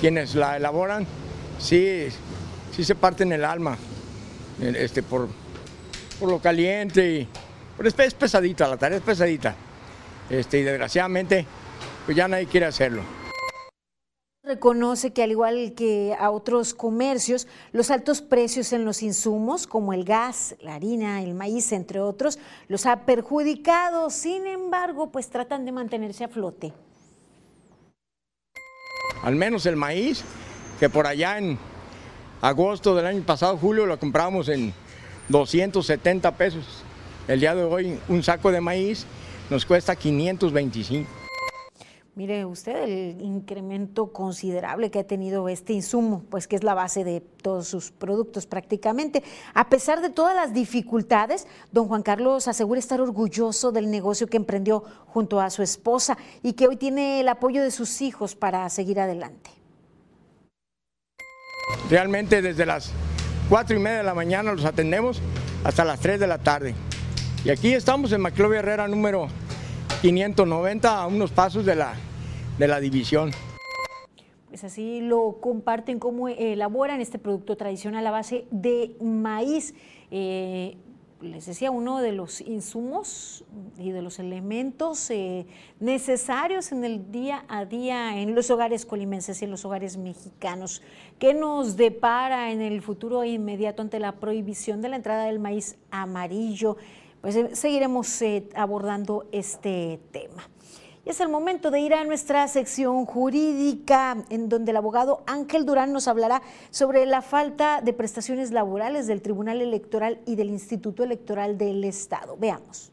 [0.00, 1.06] Quienes la elaboran,
[1.58, 2.08] sí,
[2.72, 3.78] sí se parten el alma
[4.60, 5.28] este, por,
[6.18, 7.28] por lo caliente y
[7.86, 9.54] es pesadita, la tarea es pesadita.
[10.28, 11.46] Este, y desgraciadamente,
[12.04, 13.02] pues ya nadie quiere hacerlo.
[14.42, 19.92] Reconoce que al igual que a otros comercios, los altos precios en los insumos, como
[19.92, 24.08] el gas, la harina, el maíz, entre otros, los ha perjudicado.
[24.10, 26.72] Sin embargo, pues tratan de mantenerse a flote.
[29.22, 30.24] Al menos el maíz,
[30.80, 31.58] que por allá en
[32.40, 34.72] agosto del año pasado, julio, lo compramos en
[35.28, 36.84] 270 pesos.
[37.26, 39.06] El día de hoy un saco de maíz
[39.50, 41.08] nos cuesta 525.
[42.14, 47.04] Mire usted el incremento considerable que ha tenido este insumo, pues que es la base
[47.04, 49.22] de todos sus productos prácticamente.
[49.54, 54.36] A pesar de todas las dificultades, don Juan Carlos asegura estar orgulloso del negocio que
[54.36, 58.68] emprendió junto a su esposa y que hoy tiene el apoyo de sus hijos para
[58.68, 59.57] seguir adelante.
[61.90, 62.92] Realmente desde las
[63.48, 65.20] 4 y media de la mañana los atendemos
[65.64, 66.74] hasta las 3 de la tarde.
[67.44, 69.28] Y aquí estamos en Maclovia Herrera número
[70.02, 71.94] 590 a unos pasos de la,
[72.58, 73.30] de la división.
[74.48, 79.74] Pues así lo comparten cómo elaboran este producto tradicional a base de maíz.
[80.10, 80.76] Eh,
[81.20, 83.44] les decía, uno de los insumos
[83.76, 85.46] y de los elementos eh,
[85.80, 90.82] necesarios en el día a día en los hogares colimenses y en los hogares mexicanos.
[91.18, 95.76] ¿Qué nos depara en el futuro inmediato ante la prohibición de la entrada del maíz
[95.90, 96.76] amarillo?
[97.20, 100.48] Pues eh, seguiremos eh, abordando este tema
[101.08, 105.90] es el momento de ir a nuestra sección jurídica, en donde el abogado Ángel Durán
[105.90, 111.56] nos hablará sobre la falta de prestaciones laborales del Tribunal Electoral y del Instituto Electoral
[111.56, 112.36] del Estado.
[112.36, 112.92] Veamos.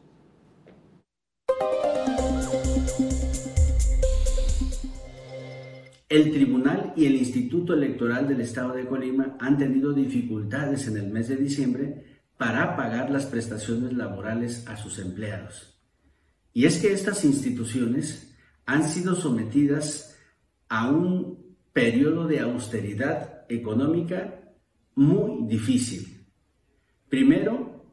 [6.08, 11.10] El Tribunal y el Instituto Electoral del Estado de Colima han tenido dificultades en el
[11.10, 15.75] mes de diciembre para pagar las prestaciones laborales a sus empleados.
[16.56, 18.34] Y es que estas instituciones
[18.64, 20.16] han sido sometidas
[20.70, 24.40] a un periodo de austeridad económica
[24.94, 26.26] muy difícil.
[27.10, 27.84] Primero,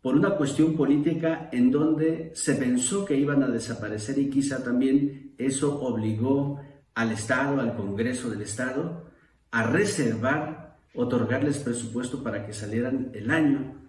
[0.00, 5.34] por una cuestión política en donde se pensó que iban a desaparecer y quizá también
[5.36, 6.62] eso obligó
[6.94, 9.04] al Estado, al Congreso del Estado,
[9.50, 13.87] a reservar, otorgarles presupuesto para que salieran el año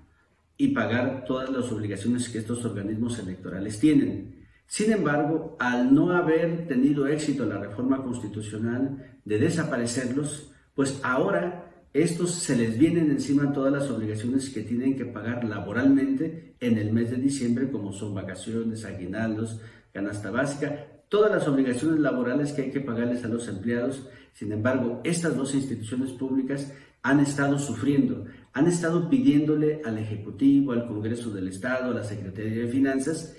[0.61, 4.45] y pagar todas las obligaciones que estos organismos electorales tienen.
[4.67, 12.31] Sin embargo, al no haber tenido éxito la reforma constitucional de desaparecerlos, pues ahora estos
[12.31, 17.09] se les vienen encima todas las obligaciones que tienen que pagar laboralmente en el mes
[17.09, 19.61] de diciembre, como son vacaciones, aguinaldos,
[19.93, 24.09] canasta básica, todas las obligaciones laborales que hay que pagarles a los empleados.
[24.33, 30.87] Sin embargo, estas dos instituciones públicas han estado sufriendo, han estado pidiéndole al Ejecutivo, al
[30.87, 33.35] Congreso del Estado, a la Secretaría de Finanzas,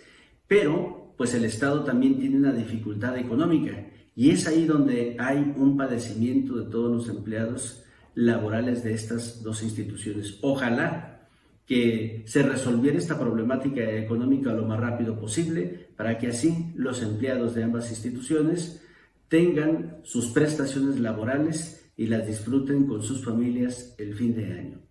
[0.47, 5.77] pero pues el Estado también tiene una dificultad económica y es ahí donde hay un
[5.77, 7.85] padecimiento de todos los empleados
[8.15, 10.39] laborales de estas dos instituciones.
[10.43, 11.29] Ojalá
[11.67, 17.55] que se resolviera esta problemática económica lo más rápido posible para que así los empleados
[17.55, 18.83] de ambas instituciones
[19.29, 24.90] tengan sus prestaciones laborales y las disfruten con sus familias el fin de año.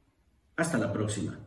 [0.59, 1.39] Hasta la próxima.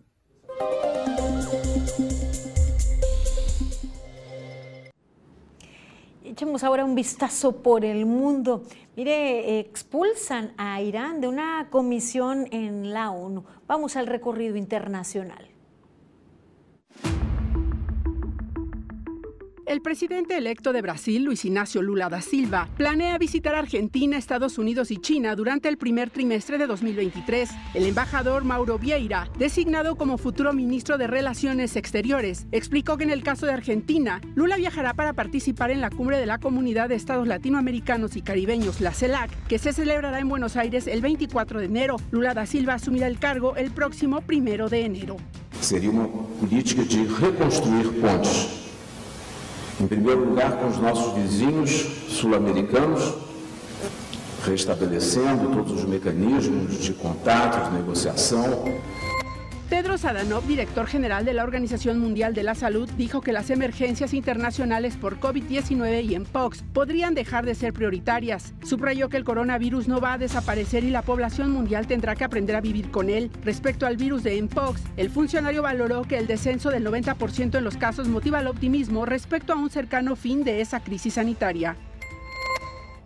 [6.24, 8.62] Echemos ahora un vistazo por el mundo.
[8.96, 13.44] Mire, expulsan a Irán de una comisión en la ONU.
[13.66, 15.51] Vamos al recorrido internacional.
[19.72, 24.90] El presidente electo de Brasil, Luis Ignacio Lula da Silva, planea visitar Argentina, Estados Unidos
[24.90, 27.48] y China durante el primer trimestre de 2023.
[27.72, 33.22] El embajador Mauro Vieira, designado como futuro ministro de Relaciones Exteriores, explicó que en el
[33.22, 37.26] caso de Argentina, Lula viajará para participar en la cumbre de la Comunidad de Estados
[37.26, 41.96] Latinoamericanos y Caribeños, la CELAC, que se celebrará en Buenos Aires el 24 de enero.
[42.10, 45.16] Lula da Silva asumirá el cargo el próximo primero de enero.
[45.62, 48.61] Sería una política de reconstruir pontes
[49.80, 51.70] em primeiro lugar, com os nossos vizinhos
[52.08, 53.14] sul-americanos,
[54.44, 58.64] restabelecendo todos os mecanismos de contato, de negociação.
[59.72, 64.12] Tedros Adhanom, director general de la Organización Mundial de la Salud, dijo que las emergencias
[64.12, 68.52] internacionales por COVID-19 y MPOX podrían dejar de ser prioritarias.
[68.62, 72.54] Subrayó que el coronavirus no va a desaparecer y la población mundial tendrá que aprender
[72.54, 73.30] a vivir con él.
[73.46, 77.78] Respecto al virus de MPOX, el funcionario valoró que el descenso del 90% en los
[77.78, 81.78] casos motiva el optimismo respecto a un cercano fin de esa crisis sanitaria.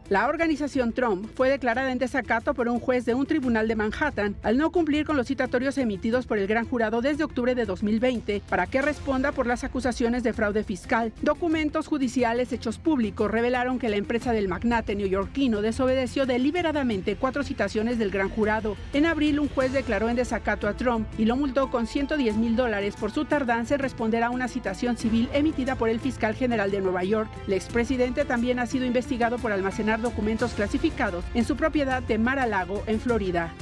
[0.08, 4.36] La organización Trump fue declarada en desacato por un juez de un tribunal de Manhattan
[4.44, 8.40] al no cumplir con los citatorios emitidos por el gran jurado desde octubre de 2020
[8.48, 11.12] para que responda por las acusaciones de fraude fiscal.
[11.22, 17.98] Documentos judiciales hechos públicos revelaron que la empresa del magnate neoyorquino desobedeció deliberadamente cuatro citaciones
[17.98, 18.76] del gran jurado.
[18.92, 22.54] En abril, un juez declaró en desacato a Trump y lo multó con 110 mil
[22.54, 26.70] dólares por su tardanza en responder a una citación civil emitida por el fiscal general
[26.70, 27.28] de Nueva York.
[27.48, 32.82] El expresidente también ha sido investigado por almacenar documentos clasificados en su propiedad de Mar-a-Lago,
[32.86, 33.52] en Florida.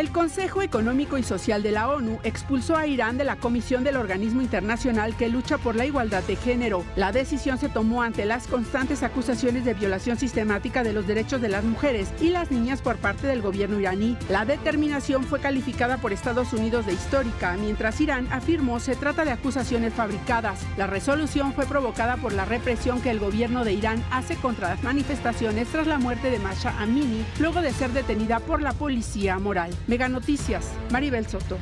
[0.00, 3.98] El Consejo Económico y Social de la ONU expulsó a Irán de la Comisión del
[3.98, 6.86] Organismo Internacional que lucha por la igualdad de género.
[6.96, 11.50] La decisión se tomó ante las constantes acusaciones de violación sistemática de los derechos de
[11.50, 14.16] las mujeres y las niñas por parte del gobierno iraní.
[14.30, 19.32] La determinación fue calificada por Estados Unidos de histórica, mientras Irán afirmó se trata de
[19.32, 20.62] acusaciones fabricadas.
[20.78, 24.82] La resolución fue provocada por la represión que el gobierno de Irán hace contra las
[24.82, 29.70] manifestaciones tras la muerte de Masha Amini, luego de ser detenida por la policía moral.
[29.90, 31.58] Mega Noticias, Maribel Soto.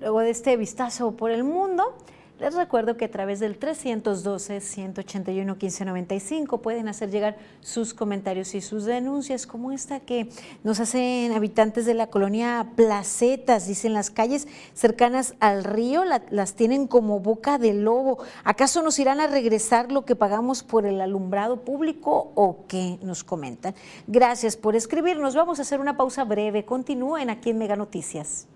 [0.00, 1.96] Luego de este vistazo por el mundo,
[2.40, 9.46] les recuerdo que a través del 312-181-1595 pueden hacer llegar sus comentarios y sus denuncias,
[9.46, 10.28] como esta que
[10.64, 13.68] nos hacen habitantes de la colonia Placetas.
[13.68, 18.18] Dicen las calles cercanas al río la, las tienen como boca de lobo.
[18.42, 23.22] ¿Acaso nos irán a regresar lo que pagamos por el alumbrado público o qué nos
[23.22, 23.76] comentan?
[24.08, 25.36] Gracias por escribirnos.
[25.36, 26.64] Vamos a hacer una pausa breve.
[26.64, 28.48] Continúen aquí en Mega Noticias.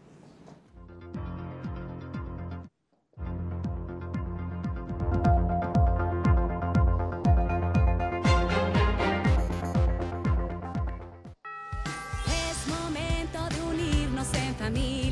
[14.70, 15.07] Me.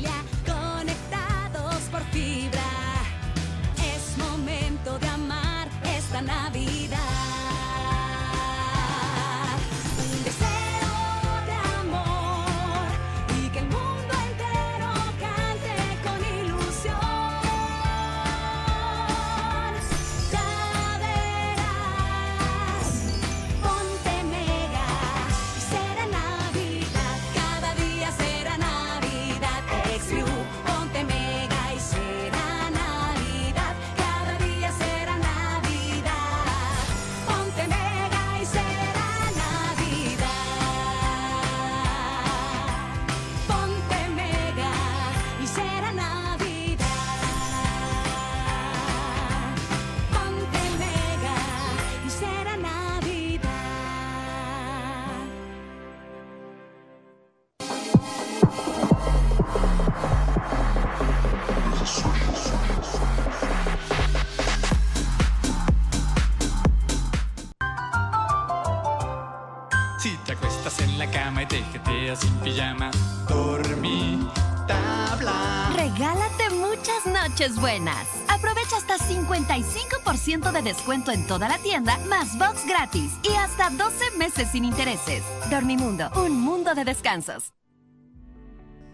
[77.59, 78.07] Buenas.
[78.27, 84.17] Aprovecha hasta 55% de descuento en toda la tienda, más box gratis y hasta 12
[84.17, 85.23] meses sin intereses.
[85.49, 87.53] Dormimundo, un mundo de descansos.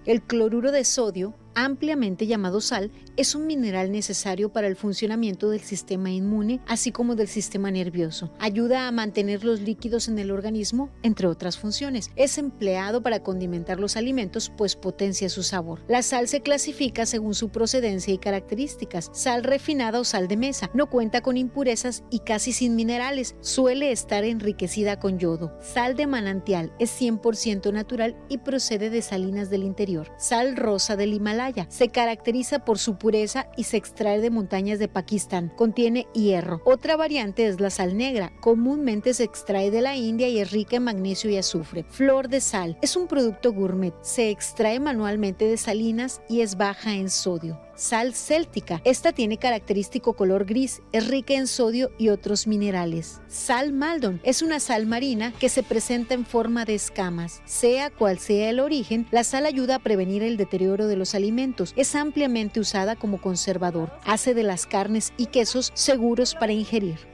[0.05, 5.61] El cloruro de sodio, ampliamente llamado sal, es un mineral necesario para el funcionamiento del
[5.61, 8.33] sistema inmune, así como del sistema nervioso.
[8.39, 12.09] Ayuda a mantener los líquidos en el organismo, entre otras funciones.
[12.15, 15.81] Es empleado para condimentar los alimentos, pues potencia su sabor.
[15.87, 19.11] La sal se clasifica según su procedencia y características.
[19.13, 20.71] Sal refinada o sal de mesa.
[20.73, 23.35] No cuenta con impurezas y casi sin minerales.
[23.41, 25.55] Suele estar enriquecida con yodo.
[25.61, 30.11] Sal de manantial es 100% natural y procede de salinas del interior.
[30.17, 34.87] Sal rosa del Himalaya se caracteriza por su pureza y se extrae de montañas de
[34.87, 35.51] Pakistán.
[35.55, 36.61] Contiene hierro.
[36.65, 38.31] Otra variante es la sal negra.
[38.41, 41.83] Comúnmente se extrae de la India y es rica en magnesio y azufre.
[41.89, 42.77] Flor de sal.
[42.81, 43.93] Es un producto gourmet.
[44.01, 47.59] Se extrae manualmente de salinas y es baja en sodio.
[47.83, 48.81] Sal céltica.
[48.85, 53.19] Esta tiene característico color gris, es rica en sodio y otros minerales.
[53.27, 57.41] Sal maldon es una sal marina que se presenta en forma de escamas.
[57.43, 61.73] Sea cual sea el origen, la sal ayuda a prevenir el deterioro de los alimentos.
[61.75, 63.91] Es ampliamente usada como conservador.
[64.05, 67.12] Hace de las carnes y quesos seguros para ingerir.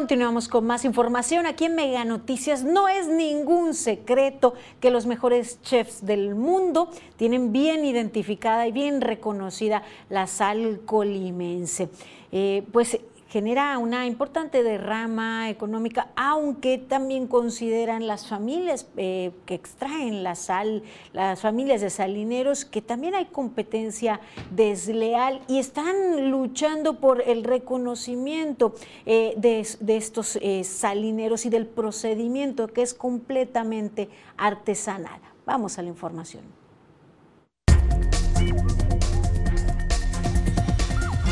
[0.00, 2.64] Continuamos con más información aquí en Mega Noticias.
[2.64, 6.88] No es ningún secreto que los mejores chefs del mundo
[7.18, 11.90] tienen bien identificada y bien reconocida la sal colimense.
[12.32, 12.98] Eh, pues
[13.30, 20.82] genera una importante derrama económica, aunque también consideran las familias eh, que extraen la sal,
[21.12, 24.20] las familias de salineros, que también hay competencia
[24.50, 28.74] desleal y están luchando por el reconocimiento
[29.06, 35.20] eh, de, estos eh, salineros y del procedimiento que es completamente artesanal.
[35.46, 36.42] Vamos a la información.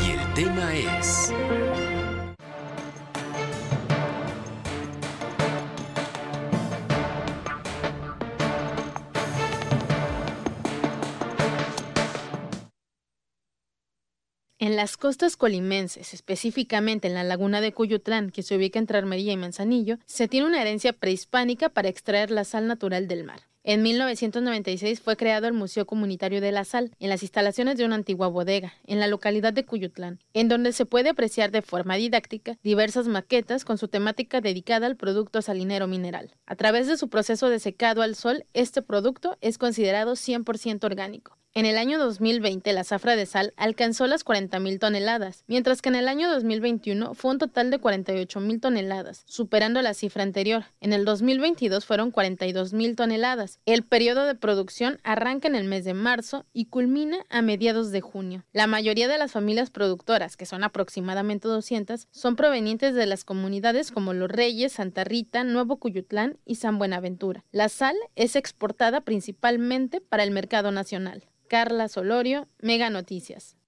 [0.01, 1.33] Y el tema es...
[14.69, 19.33] En las costas colimenses, específicamente en la laguna de Cuyutlán, que se ubica entre Armería
[19.33, 23.39] y Manzanillo, se tiene una herencia prehispánica para extraer la sal natural del mar.
[23.63, 27.95] En 1996 fue creado el Museo Comunitario de la Sal, en las instalaciones de una
[27.95, 32.55] antigua bodega, en la localidad de Cuyutlán, en donde se puede apreciar de forma didáctica
[32.61, 36.35] diversas maquetas con su temática dedicada al producto salinero mineral.
[36.45, 41.39] A través de su proceso de secado al sol, este producto es considerado 100% orgánico.
[41.55, 45.95] En el año 2020, la zafra de sal alcanzó las 40.000 toneladas, mientras que en
[45.95, 50.65] el año 2021 fue un total de 48.000 toneladas, superando la cifra anterior.
[50.79, 53.59] En el 2022 fueron 42.000 toneladas.
[53.65, 58.01] El periodo de producción arranca en el mes de marzo y culmina a mediados de
[58.01, 58.45] junio.
[58.53, 63.91] La mayoría de las familias productoras, que son aproximadamente 200, son provenientes de las comunidades
[63.91, 67.43] como Los Reyes, Santa Rita, Nuevo Cuyutlán y San Buenaventura.
[67.51, 71.23] La sal es exportada principalmente para el mercado nacional.
[71.49, 73.58] Carla Solorio, Mega Noticias.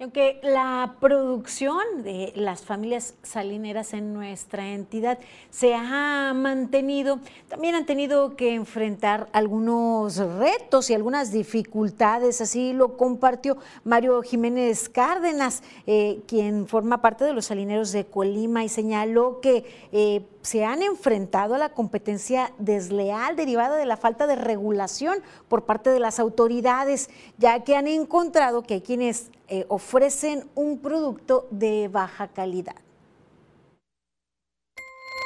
[0.00, 5.20] Aunque la producción de las familias salineras en nuestra entidad
[5.50, 12.40] se ha mantenido, también han tenido que enfrentar algunos retos y algunas dificultades.
[12.40, 18.64] Así lo compartió Mario Jiménez Cárdenas, eh, quien forma parte de los salineros de Colima
[18.64, 24.26] y señaló que eh, se han enfrentado a la competencia desleal derivada de la falta
[24.26, 29.66] de regulación por parte de las autoridades, ya que han encontrado que hay quienes eh,
[29.68, 32.74] ofrecen un producto de baja calidad.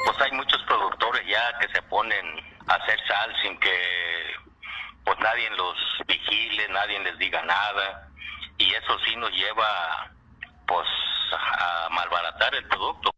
[0.05, 2.25] Pues hay muchos productores ya que se ponen
[2.67, 3.75] a hacer sal sin que
[5.03, 5.75] pues nadie los
[6.05, 8.11] vigile, nadie les diga nada
[8.59, 10.11] y eso sí nos lleva
[10.67, 10.87] pues
[11.33, 13.09] a malbaratar el producto.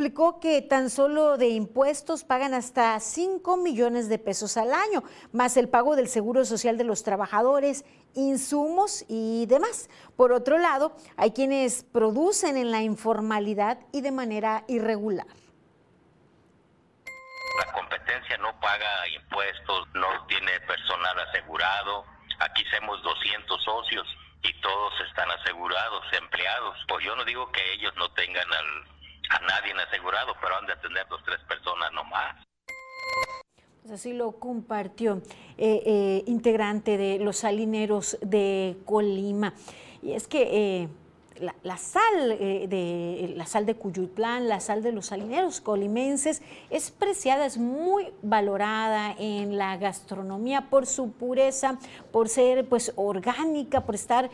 [0.00, 5.02] Explicó que tan solo de impuestos pagan hasta 5 millones de pesos al año,
[5.32, 7.84] más el pago del seguro social de los trabajadores,
[8.14, 9.88] insumos y demás.
[10.16, 15.26] Por otro lado, hay quienes producen en la informalidad y de manera irregular.
[17.58, 22.04] La competencia no paga impuestos, no tiene personal asegurado.
[22.38, 24.06] Aquí somos 200 socios
[24.42, 26.76] y todos están asegurados, empleados.
[26.88, 28.84] Pues yo no digo que ellos no tengan al,
[29.30, 32.36] a nadie asegurado, pero han de tener dos, tres personas nomás.
[33.92, 35.20] Así lo compartió
[35.58, 39.52] eh, eh, integrante de los salineros de Colima.
[40.00, 40.88] Y es que eh,
[41.40, 47.46] la, sal de la sal de Cuyutlán, la sal de los salineros colimenses es preciada,
[47.46, 51.76] es muy valorada en la gastronomía por su pureza,
[52.12, 54.30] por ser pues orgánica, por estar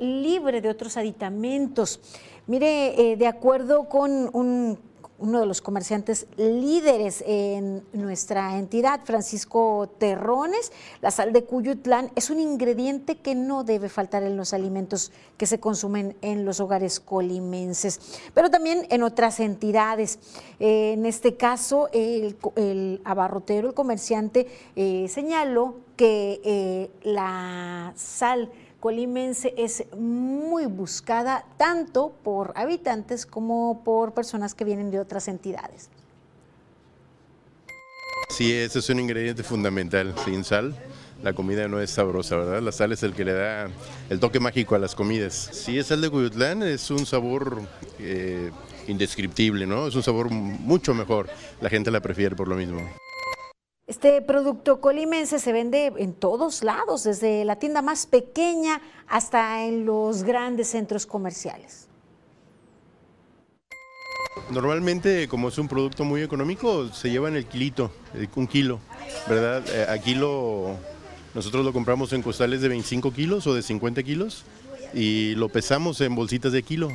[0.00, 2.00] libre de otros aditamentos.
[2.48, 4.78] Mire, de acuerdo con un
[5.18, 10.72] uno de los comerciantes líderes en nuestra entidad, Francisco Terrones.
[11.00, 15.46] La sal de Cuyutlán es un ingrediente que no debe faltar en los alimentos que
[15.46, 20.18] se consumen en los hogares colimenses, pero también en otras entidades.
[20.60, 24.46] Eh, en este caso, el, el abarrotero, el comerciante,
[24.76, 28.50] eh, señaló que eh, la sal
[28.80, 35.90] colimense es muy buscada tanto por habitantes como por personas que vienen de otras entidades.
[38.28, 40.14] Sí, ese es un ingrediente fundamental.
[40.24, 40.76] Sin sal,
[41.22, 42.60] la comida no es sabrosa, ¿verdad?
[42.60, 43.70] La sal es el que le da
[44.10, 45.34] el toque mágico a las comidas.
[45.52, 47.62] Si es sal de Cuyutlán, es un sabor
[47.98, 48.50] eh,
[48.88, 49.86] indescriptible, ¿no?
[49.86, 51.28] Es un sabor mucho mejor.
[51.60, 52.80] La gente la prefiere por lo mismo.
[53.86, 59.86] Este producto colimense se vende en todos lados, desde la tienda más pequeña hasta en
[59.86, 61.86] los grandes centros comerciales.
[64.50, 67.92] Normalmente, como es un producto muy económico, se llevan el kilito,
[68.34, 68.80] un kilo,
[69.28, 69.62] ¿verdad?
[69.68, 70.74] Eh, aquí lo,
[71.32, 74.44] nosotros lo compramos en costales de 25 kilos o de 50 kilos
[74.94, 76.88] y lo pesamos en bolsitas de kilo.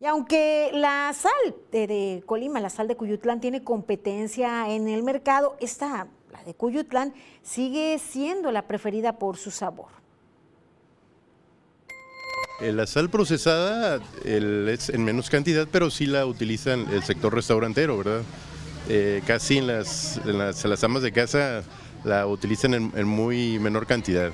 [0.00, 1.32] Y aunque la sal
[1.72, 7.14] de, Colima, la sal de Cuyutlán, tiene competencia en el mercado, esta, la de Cuyutlán,
[7.42, 9.88] sigue siendo la preferida por su sabor.
[12.60, 17.98] Eh, La sal procesada es en menos cantidad, pero sí la utilizan el sector restaurantero,
[17.98, 18.22] ¿verdad?
[18.88, 21.64] Eh, casi en las, en las, las amas de casa
[22.04, 24.30] la utilizan en muy menor cantidad.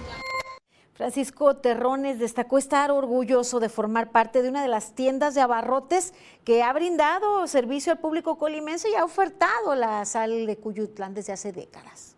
[0.95, 6.15] Francisco Terrones destacó estar orgulloso de formar parte de una de las tiendas de abarrotes
[6.45, 11.33] que ha brindado servicio al público colimense y ha ofertado la sal de Cuyutlán desde
[11.33, 12.15] hace décadas.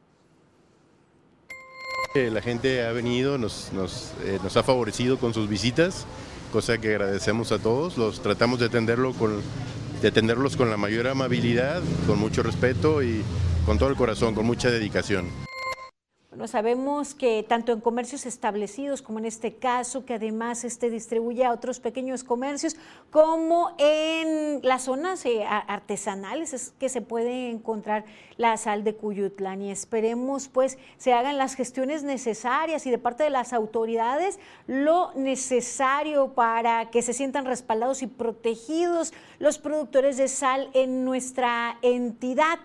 [2.14, 6.06] Eh, La gente ha venido, eh, nos ha favorecido con sus visitas,
[6.52, 7.96] cosa que agradecemos a todos.
[7.96, 13.24] Los tratamos de atenderlos con la mayor amabilidad, con mucho respeto y
[13.64, 15.30] con todo el corazón, con mucha dedicación.
[16.36, 21.46] Bueno, sabemos que tanto en comercios establecidos como en este caso, que además este distribuye
[21.46, 22.76] a otros pequeños comercios,
[23.10, 28.04] como en las zonas eh, artesanales es que se puede encontrar
[28.36, 29.62] la sal de Cuyutlán.
[29.62, 35.14] Y esperemos pues se hagan las gestiones necesarias y de parte de las autoridades lo
[35.14, 42.58] necesario para que se sientan respaldados y protegidos los productores de sal en nuestra entidad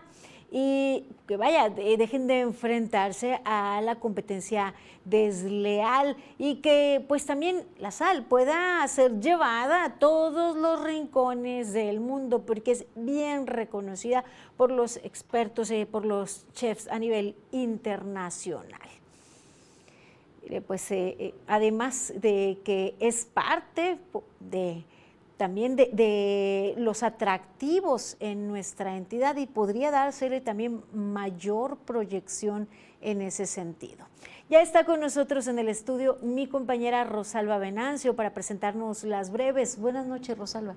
[0.53, 4.73] y que vaya, de- dejen de enfrentarse a la competencia
[5.05, 12.01] desleal y que pues también la sal pueda ser llevada a todos los rincones del
[12.01, 14.25] mundo porque es bien reconocida
[14.57, 18.79] por los expertos, eh, por los chefs a nivel internacional.
[20.67, 23.97] Pues eh, eh, además de que es parte
[24.41, 24.83] de
[25.41, 32.67] también de, los atractivos en nuestra entidad y podría dársele también mayor proyección
[33.01, 34.05] en ese sentido.
[34.51, 39.79] Ya está con nosotros en el estudio mi compañera Rosalba Venancio para presentarnos las breves.
[39.79, 40.75] Buenas noches, Rosalba.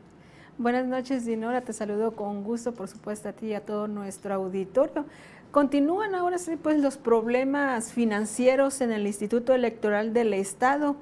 [0.56, 1.60] Buenas noches, Dinora.
[1.60, 5.04] Te saludo con gusto, por supuesto, a ti y a todo nuestro auditorio.
[5.50, 10.96] Continúan ahora sí, pues, los problemas financieros en el Instituto Electoral del Estado.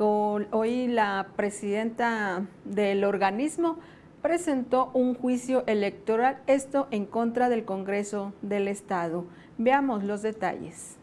[0.00, 3.78] Hoy la presidenta del organismo
[4.22, 9.24] presentó un juicio electoral, esto en contra del Congreso del Estado.
[9.56, 10.97] Veamos los detalles.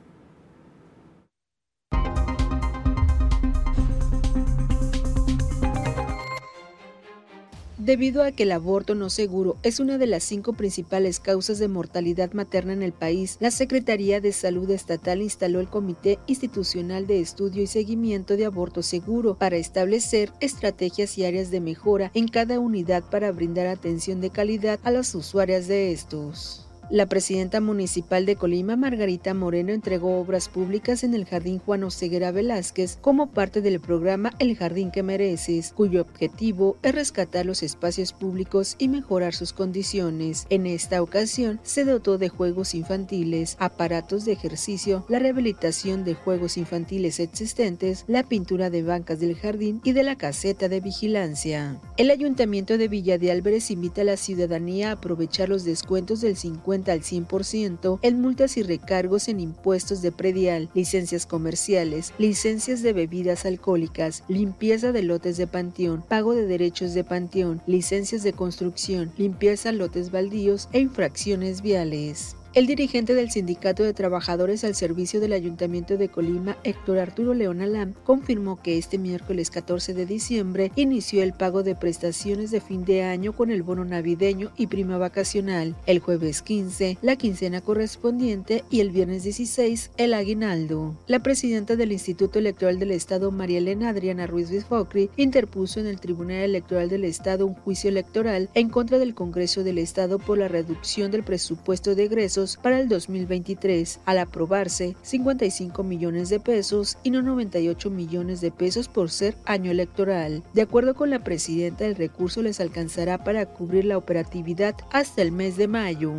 [7.86, 11.68] Debido a que el aborto no seguro es una de las cinco principales causas de
[11.68, 17.22] mortalidad materna en el país, la Secretaría de Salud Estatal instaló el Comité Institucional de
[17.22, 22.60] Estudio y Seguimiento de Aborto Seguro para establecer estrategias y áreas de mejora en cada
[22.60, 26.65] unidad para brindar atención de calidad a las usuarias de estos.
[26.92, 32.32] La presidenta municipal de Colima, Margarita Moreno, entregó obras públicas en el Jardín Juan Oseguera
[32.32, 38.14] Velázquez como parte del programa El Jardín que Mereces, cuyo objetivo es rescatar los espacios
[38.14, 40.46] públicos y mejorar sus condiciones.
[40.52, 46.56] En esta ocasión, se dotó de juegos infantiles, aparatos de ejercicio, la rehabilitación de juegos
[46.56, 51.82] infantiles existentes, la pintura de bancas del jardín y de la caseta de vigilancia.
[51.98, 56.36] El Ayuntamiento de Villa de Álvarez invita a la ciudadanía a aprovechar los descuentos del
[56.36, 62.82] 50 90 al 100% en multas y recargos en impuestos de predial, licencias comerciales, licencias
[62.82, 68.34] de bebidas alcohólicas, limpieza de lotes de panteón, pago de derechos de panteón, licencias de
[68.34, 72.36] construcción, limpieza lotes baldíos e infracciones viales.
[72.56, 77.60] El dirigente del Sindicato de Trabajadores al Servicio del Ayuntamiento de Colima, Héctor Arturo León
[77.60, 82.86] Alam, confirmó que este miércoles 14 de diciembre inició el pago de prestaciones de fin
[82.86, 88.64] de año con el bono navideño y prima vacacional, el jueves 15, la quincena correspondiente
[88.70, 90.96] y el viernes 16, el aguinaldo.
[91.08, 96.00] La presidenta del Instituto Electoral del Estado, María Elena Adriana Ruiz Bisfocri, interpuso en el
[96.00, 100.48] Tribunal Electoral del Estado un juicio electoral en contra del Congreso del Estado por la
[100.48, 107.10] reducción del presupuesto de egresos para el 2023, al aprobarse 55 millones de pesos y
[107.10, 110.44] no 98 millones de pesos por ser año electoral.
[110.54, 115.32] De acuerdo con la presidenta, el recurso les alcanzará para cubrir la operatividad hasta el
[115.32, 116.14] mes de mayo.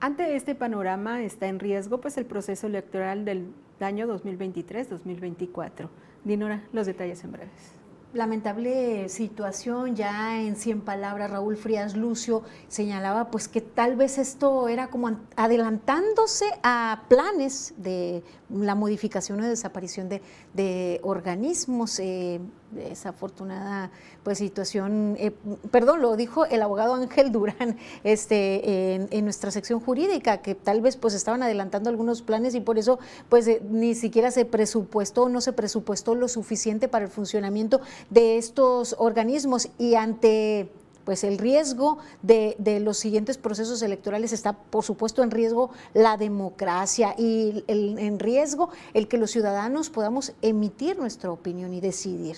[0.00, 5.88] Ante este panorama está en riesgo pues el proceso electoral del año 2023-2024.
[6.24, 7.79] Dinora, los detalles en breves
[8.12, 14.68] lamentable situación, ya en 100 palabras, Raúl Frías Lucio señalaba pues que tal vez esto
[14.68, 20.22] era como adelantándose a planes de la modificación o desaparición de,
[20.54, 21.98] de organismos.
[22.00, 22.40] Eh,
[22.70, 23.90] desafortunada
[24.22, 25.32] pues situación, eh,
[25.70, 30.80] perdón, lo dijo el abogado Ángel Durán este, en, en, nuestra sección jurídica, que tal
[30.80, 32.98] vez pues estaban adelantando algunos planes y por eso
[33.28, 38.38] pues eh, ni siquiera se presupuestó, no se presupuestó lo suficiente para el funcionamiento de
[38.38, 40.70] estos organismos y ante
[41.04, 46.16] pues el riesgo de, de, los siguientes procesos electorales está, por supuesto, en riesgo la
[46.16, 52.36] democracia y el, en riesgo el que los ciudadanos podamos emitir nuestra opinión y decidir.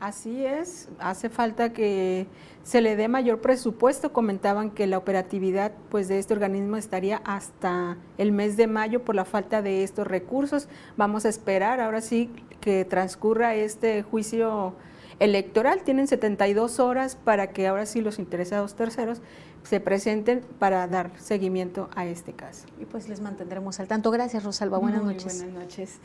[0.00, 2.28] Así es, hace falta que
[2.62, 4.12] se le dé mayor presupuesto.
[4.12, 9.16] Comentaban que la operatividad pues, de este organismo estaría hasta el mes de mayo por
[9.16, 10.68] la falta de estos recursos.
[10.96, 12.30] Vamos a esperar ahora sí
[12.60, 14.74] que transcurra este juicio
[15.18, 15.82] electoral.
[15.82, 19.20] Tienen 72 horas para que ahora sí los interesados terceros
[19.64, 22.68] se presenten para dar seguimiento a este caso.
[22.80, 24.12] Y pues les mantendremos al tanto.
[24.12, 24.78] Gracias, Rosalba.
[24.78, 25.42] Buenas Muy noches.
[25.42, 25.98] Buenas noches.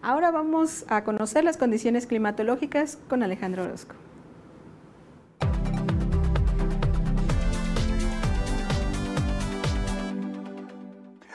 [0.00, 3.94] Ahora vamos a conocer las condiciones climatológicas con Alejandro Orozco.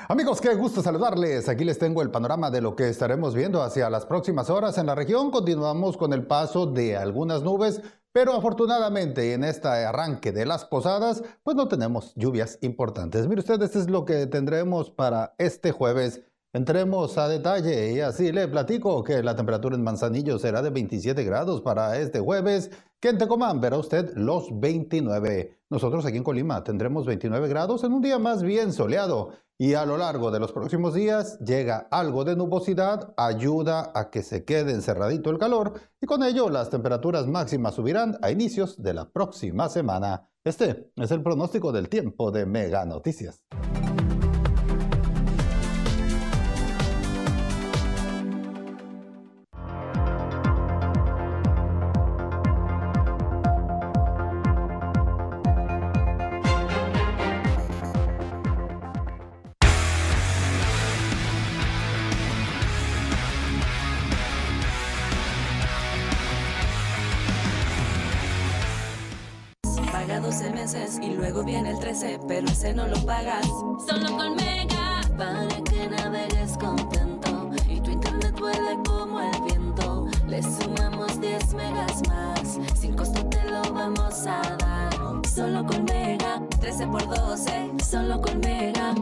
[0.07, 1.49] Amigos, qué gusto saludarles.
[1.49, 4.86] Aquí les tengo el panorama de lo que estaremos viendo hacia las próximas horas en
[4.86, 5.32] la región.
[5.32, 11.24] Continuamos con el paso de algunas nubes, pero afortunadamente en este arranque de las posadas,
[11.41, 13.28] pues no tenemos lluvias importantes.
[13.28, 16.22] Mire usted, este es lo que tendremos para este jueves.
[16.55, 21.23] Entremos a detalle y así le platico que la temperatura en Manzanillo será de 27
[21.23, 25.57] grados para este jueves, que en Tecomán verá usted los 29.
[25.71, 29.83] Nosotros aquí en Colima tendremos 29 grados en un día más bien soleado y a
[29.87, 34.73] lo largo de los próximos días llega algo de nubosidad, ayuda a que se quede
[34.73, 39.69] encerradito el calor y con ello las temperaturas máximas subirán a inicios de la próxima
[39.69, 40.29] semana.
[40.43, 43.41] Este es el pronóstico del tiempo de Mega Noticias.
[73.05, 73.47] Pagas.
[73.85, 80.07] Solo con Mega, para que navegues contento y tu internet vuele como el viento.
[80.27, 84.93] Le sumamos 10 megas más, sin costo te lo vamos a dar.
[85.27, 88.95] Solo con Mega, 13 por 12, solo con Mega.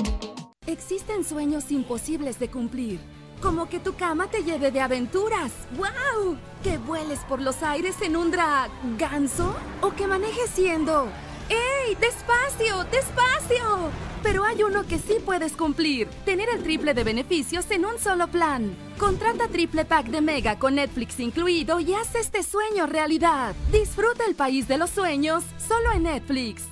[0.65, 2.99] Existen sueños imposibles de cumplir.
[3.41, 5.51] Como que tu cama te lleve de aventuras.
[5.75, 6.37] ¡Wow!
[6.63, 9.55] Que vueles por los aires en un drag ganso.
[9.81, 11.07] O que manejes siendo.
[11.51, 11.95] ¡Ey!
[11.99, 12.85] ¡Despacio!
[12.85, 13.91] ¡Despacio!
[14.23, 16.07] Pero hay uno que sí puedes cumplir.
[16.25, 18.75] Tener el triple de beneficios en un solo plan.
[18.97, 23.55] Contrata triple pack de Mega con Netflix incluido y haz este sueño realidad.
[23.71, 26.63] Disfruta el país de los sueños solo en Netflix.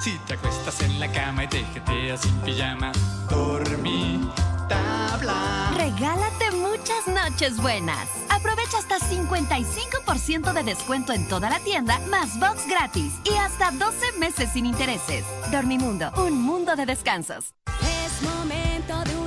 [0.00, 2.92] Si te acuestas en la cama y te jeteas sin pijama,
[3.28, 4.20] dormí,
[4.68, 5.72] tabla.
[5.76, 6.47] Regálate
[6.88, 8.08] muchas noches buenas.
[8.30, 14.12] Aprovecha hasta 55% de descuento en toda la tienda, más box gratis y hasta 12
[14.18, 15.24] meses sin intereses.
[15.52, 17.52] Dormimundo, un mundo de descansos.
[17.82, 19.17] Es momento de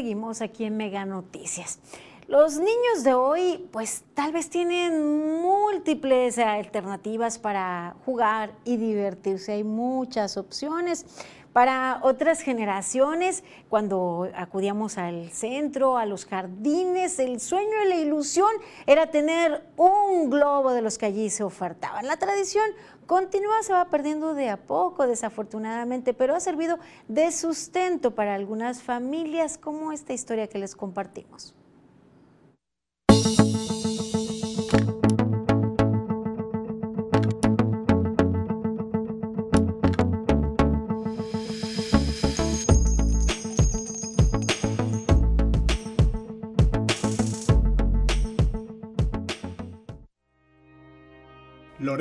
[0.00, 1.78] Seguimos aquí en Mega Noticias.
[2.26, 9.52] Los niños de hoy, pues tal vez tienen múltiples alternativas para jugar y divertirse.
[9.52, 11.04] Hay muchas opciones.
[11.52, 18.50] Para otras generaciones, cuando acudíamos al centro, a los jardines, el sueño y la ilusión
[18.86, 22.06] era tener un globo de los que allí se ofertaban.
[22.06, 22.64] La tradición
[23.10, 28.84] continúa, se va perdiendo de a poco, desafortunadamente, pero ha servido de sustento para algunas
[28.84, 31.52] familias, como esta historia que les compartimos.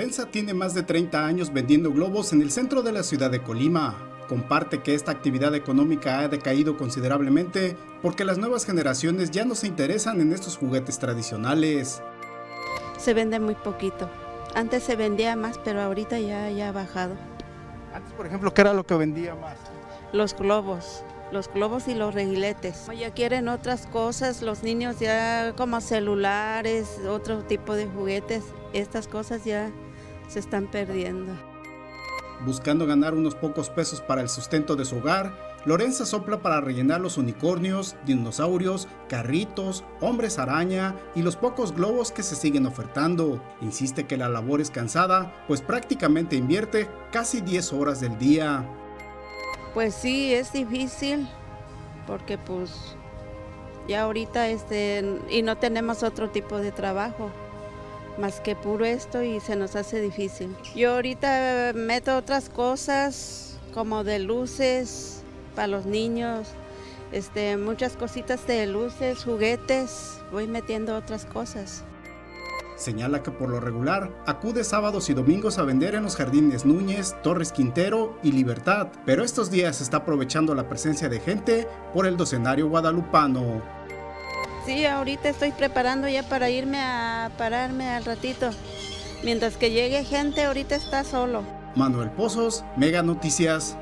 [0.10, 3.44] Lorenza tiene más de 30 años vendiendo globos en el centro de la ciudad de
[3.44, 3.96] Colima.
[4.28, 9.68] Comparte que esta actividad económica ha decaído considerablemente porque las nuevas generaciones ya no se
[9.68, 12.02] interesan en estos juguetes tradicionales.
[12.98, 14.10] Se vende muy poquito.
[14.56, 17.14] Antes se vendía más, pero ahorita ya, ya ha bajado.
[17.94, 19.58] Antes, por ejemplo, ¿qué era lo que vendía más?
[20.12, 22.88] Los globos, los globos y los regiletes.
[22.98, 28.44] Ya quieren otras cosas, los niños ya como celulares, otro tipo de juguetes
[28.74, 29.72] estas cosas ya
[30.30, 31.34] se están perdiendo.
[32.46, 37.02] Buscando ganar unos pocos pesos para el sustento de su hogar, Lorenza sopla para rellenar
[37.02, 43.44] los unicornios, dinosaurios, carritos, hombres araña y los pocos globos que se siguen ofertando.
[43.60, 48.66] Insiste que la labor es cansada, pues prácticamente invierte casi 10 horas del día.
[49.74, 51.28] Pues sí, es difícil,
[52.08, 52.96] porque pues
[53.90, 57.32] ya ahorita este, y no tenemos otro tipo de trabajo
[58.20, 60.56] más que puro esto y se nos hace difícil.
[60.76, 65.24] Yo ahorita meto otras cosas como de luces
[65.56, 66.50] para los niños,
[67.12, 71.84] este, muchas cositas de luces, juguetes, voy metiendo otras cosas.
[72.76, 77.14] Señala que por lo regular acude sábados y domingos a vender en los jardines Núñez,
[77.22, 82.16] Torres Quintero y Libertad, pero estos días está aprovechando la presencia de gente por el
[82.16, 83.79] docenario guadalupano.
[84.66, 88.50] Sí, ahorita estoy preparando ya para irme a pararme al ratito.
[89.24, 91.44] Mientras que llegue gente, ahorita está solo.
[91.76, 93.78] Manuel Pozos, Mega Noticias.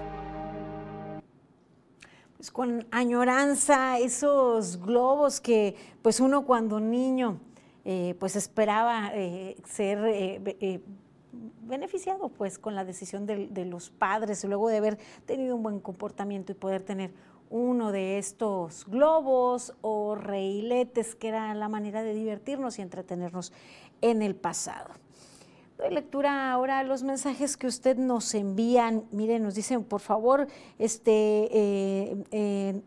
[2.38, 7.40] Pues con añoranza, esos globos que pues uno cuando niño
[7.84, 10.82] eh, pues esperaba eh, ser eh,
[11.64, 15.80] beneficiado pues con la decisión de, de los padres, luego de haber tenido un buen
[15.80, 17.12] comportamiento y poder tener
[17.50, 23.54] uno de estos globos o reiletes, que era la manera de divertirnos y entretenernos
[24.02, 24.94] en el pasado.
[25.78, 29.06] Doy lectura ahora a los mensajes que usted nos envían.
[29.12, 30.48] Miren, nos dicen, por favor,
[30.80, 32.82] este, eh, eh,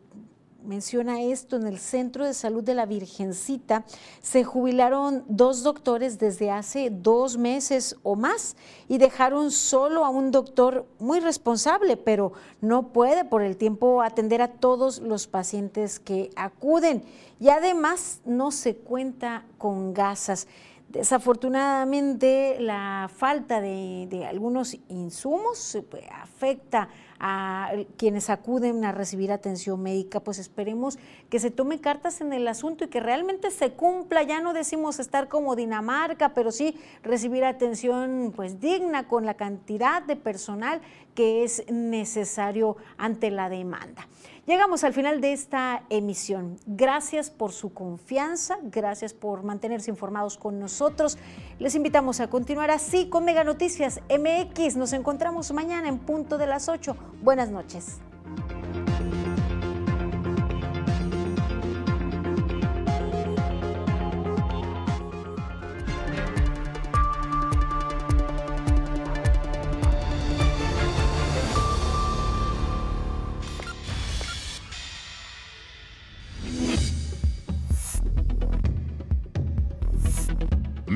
[0.65, 3.85] menciona esto, en el Centro de Salud de la Virgencita
[4.23, 8.57] se jubilaron dos doctores desde hace dos meses o más
[8.89, 14.43] y dejaron solo a un doctor muy responsable, pero no puede por el tiempo atender
[14.43, 17.03] a todos los pacientes que acuden
[17.39, 20.47] y además no se cuenta con gasas.
[20.91, 26.89] Desafortunadamente, la falta de, algunos insumos pues, afecta
[27.21, 30.99] a quienes acuden a recibir atención médica, pues esperemos
[31.29, 34.23] que se tome cartas en el asunto y que realmente se cumpla.
[34.23, 40.03] Ya no decimos estar como Dinamarca, pero sí recibir atención pues digna con la cantidad
[40.03, 40.81] de personal
[41.15, 44.07] que es necesario ante la demanda.
[44.47, 46.59] Llegamos al final de esta emisión.
[46.67, 51.19] Gracias por su confianza, gracias por mantenerse informados con nosotros.
[51.59, 54.77] Les invitamos a continuar así con Mega Noticias MX.
[54.77, 56.97] Nos encontramos mañana en punto de las 8.
[57.23, 58.01] Buenas noches.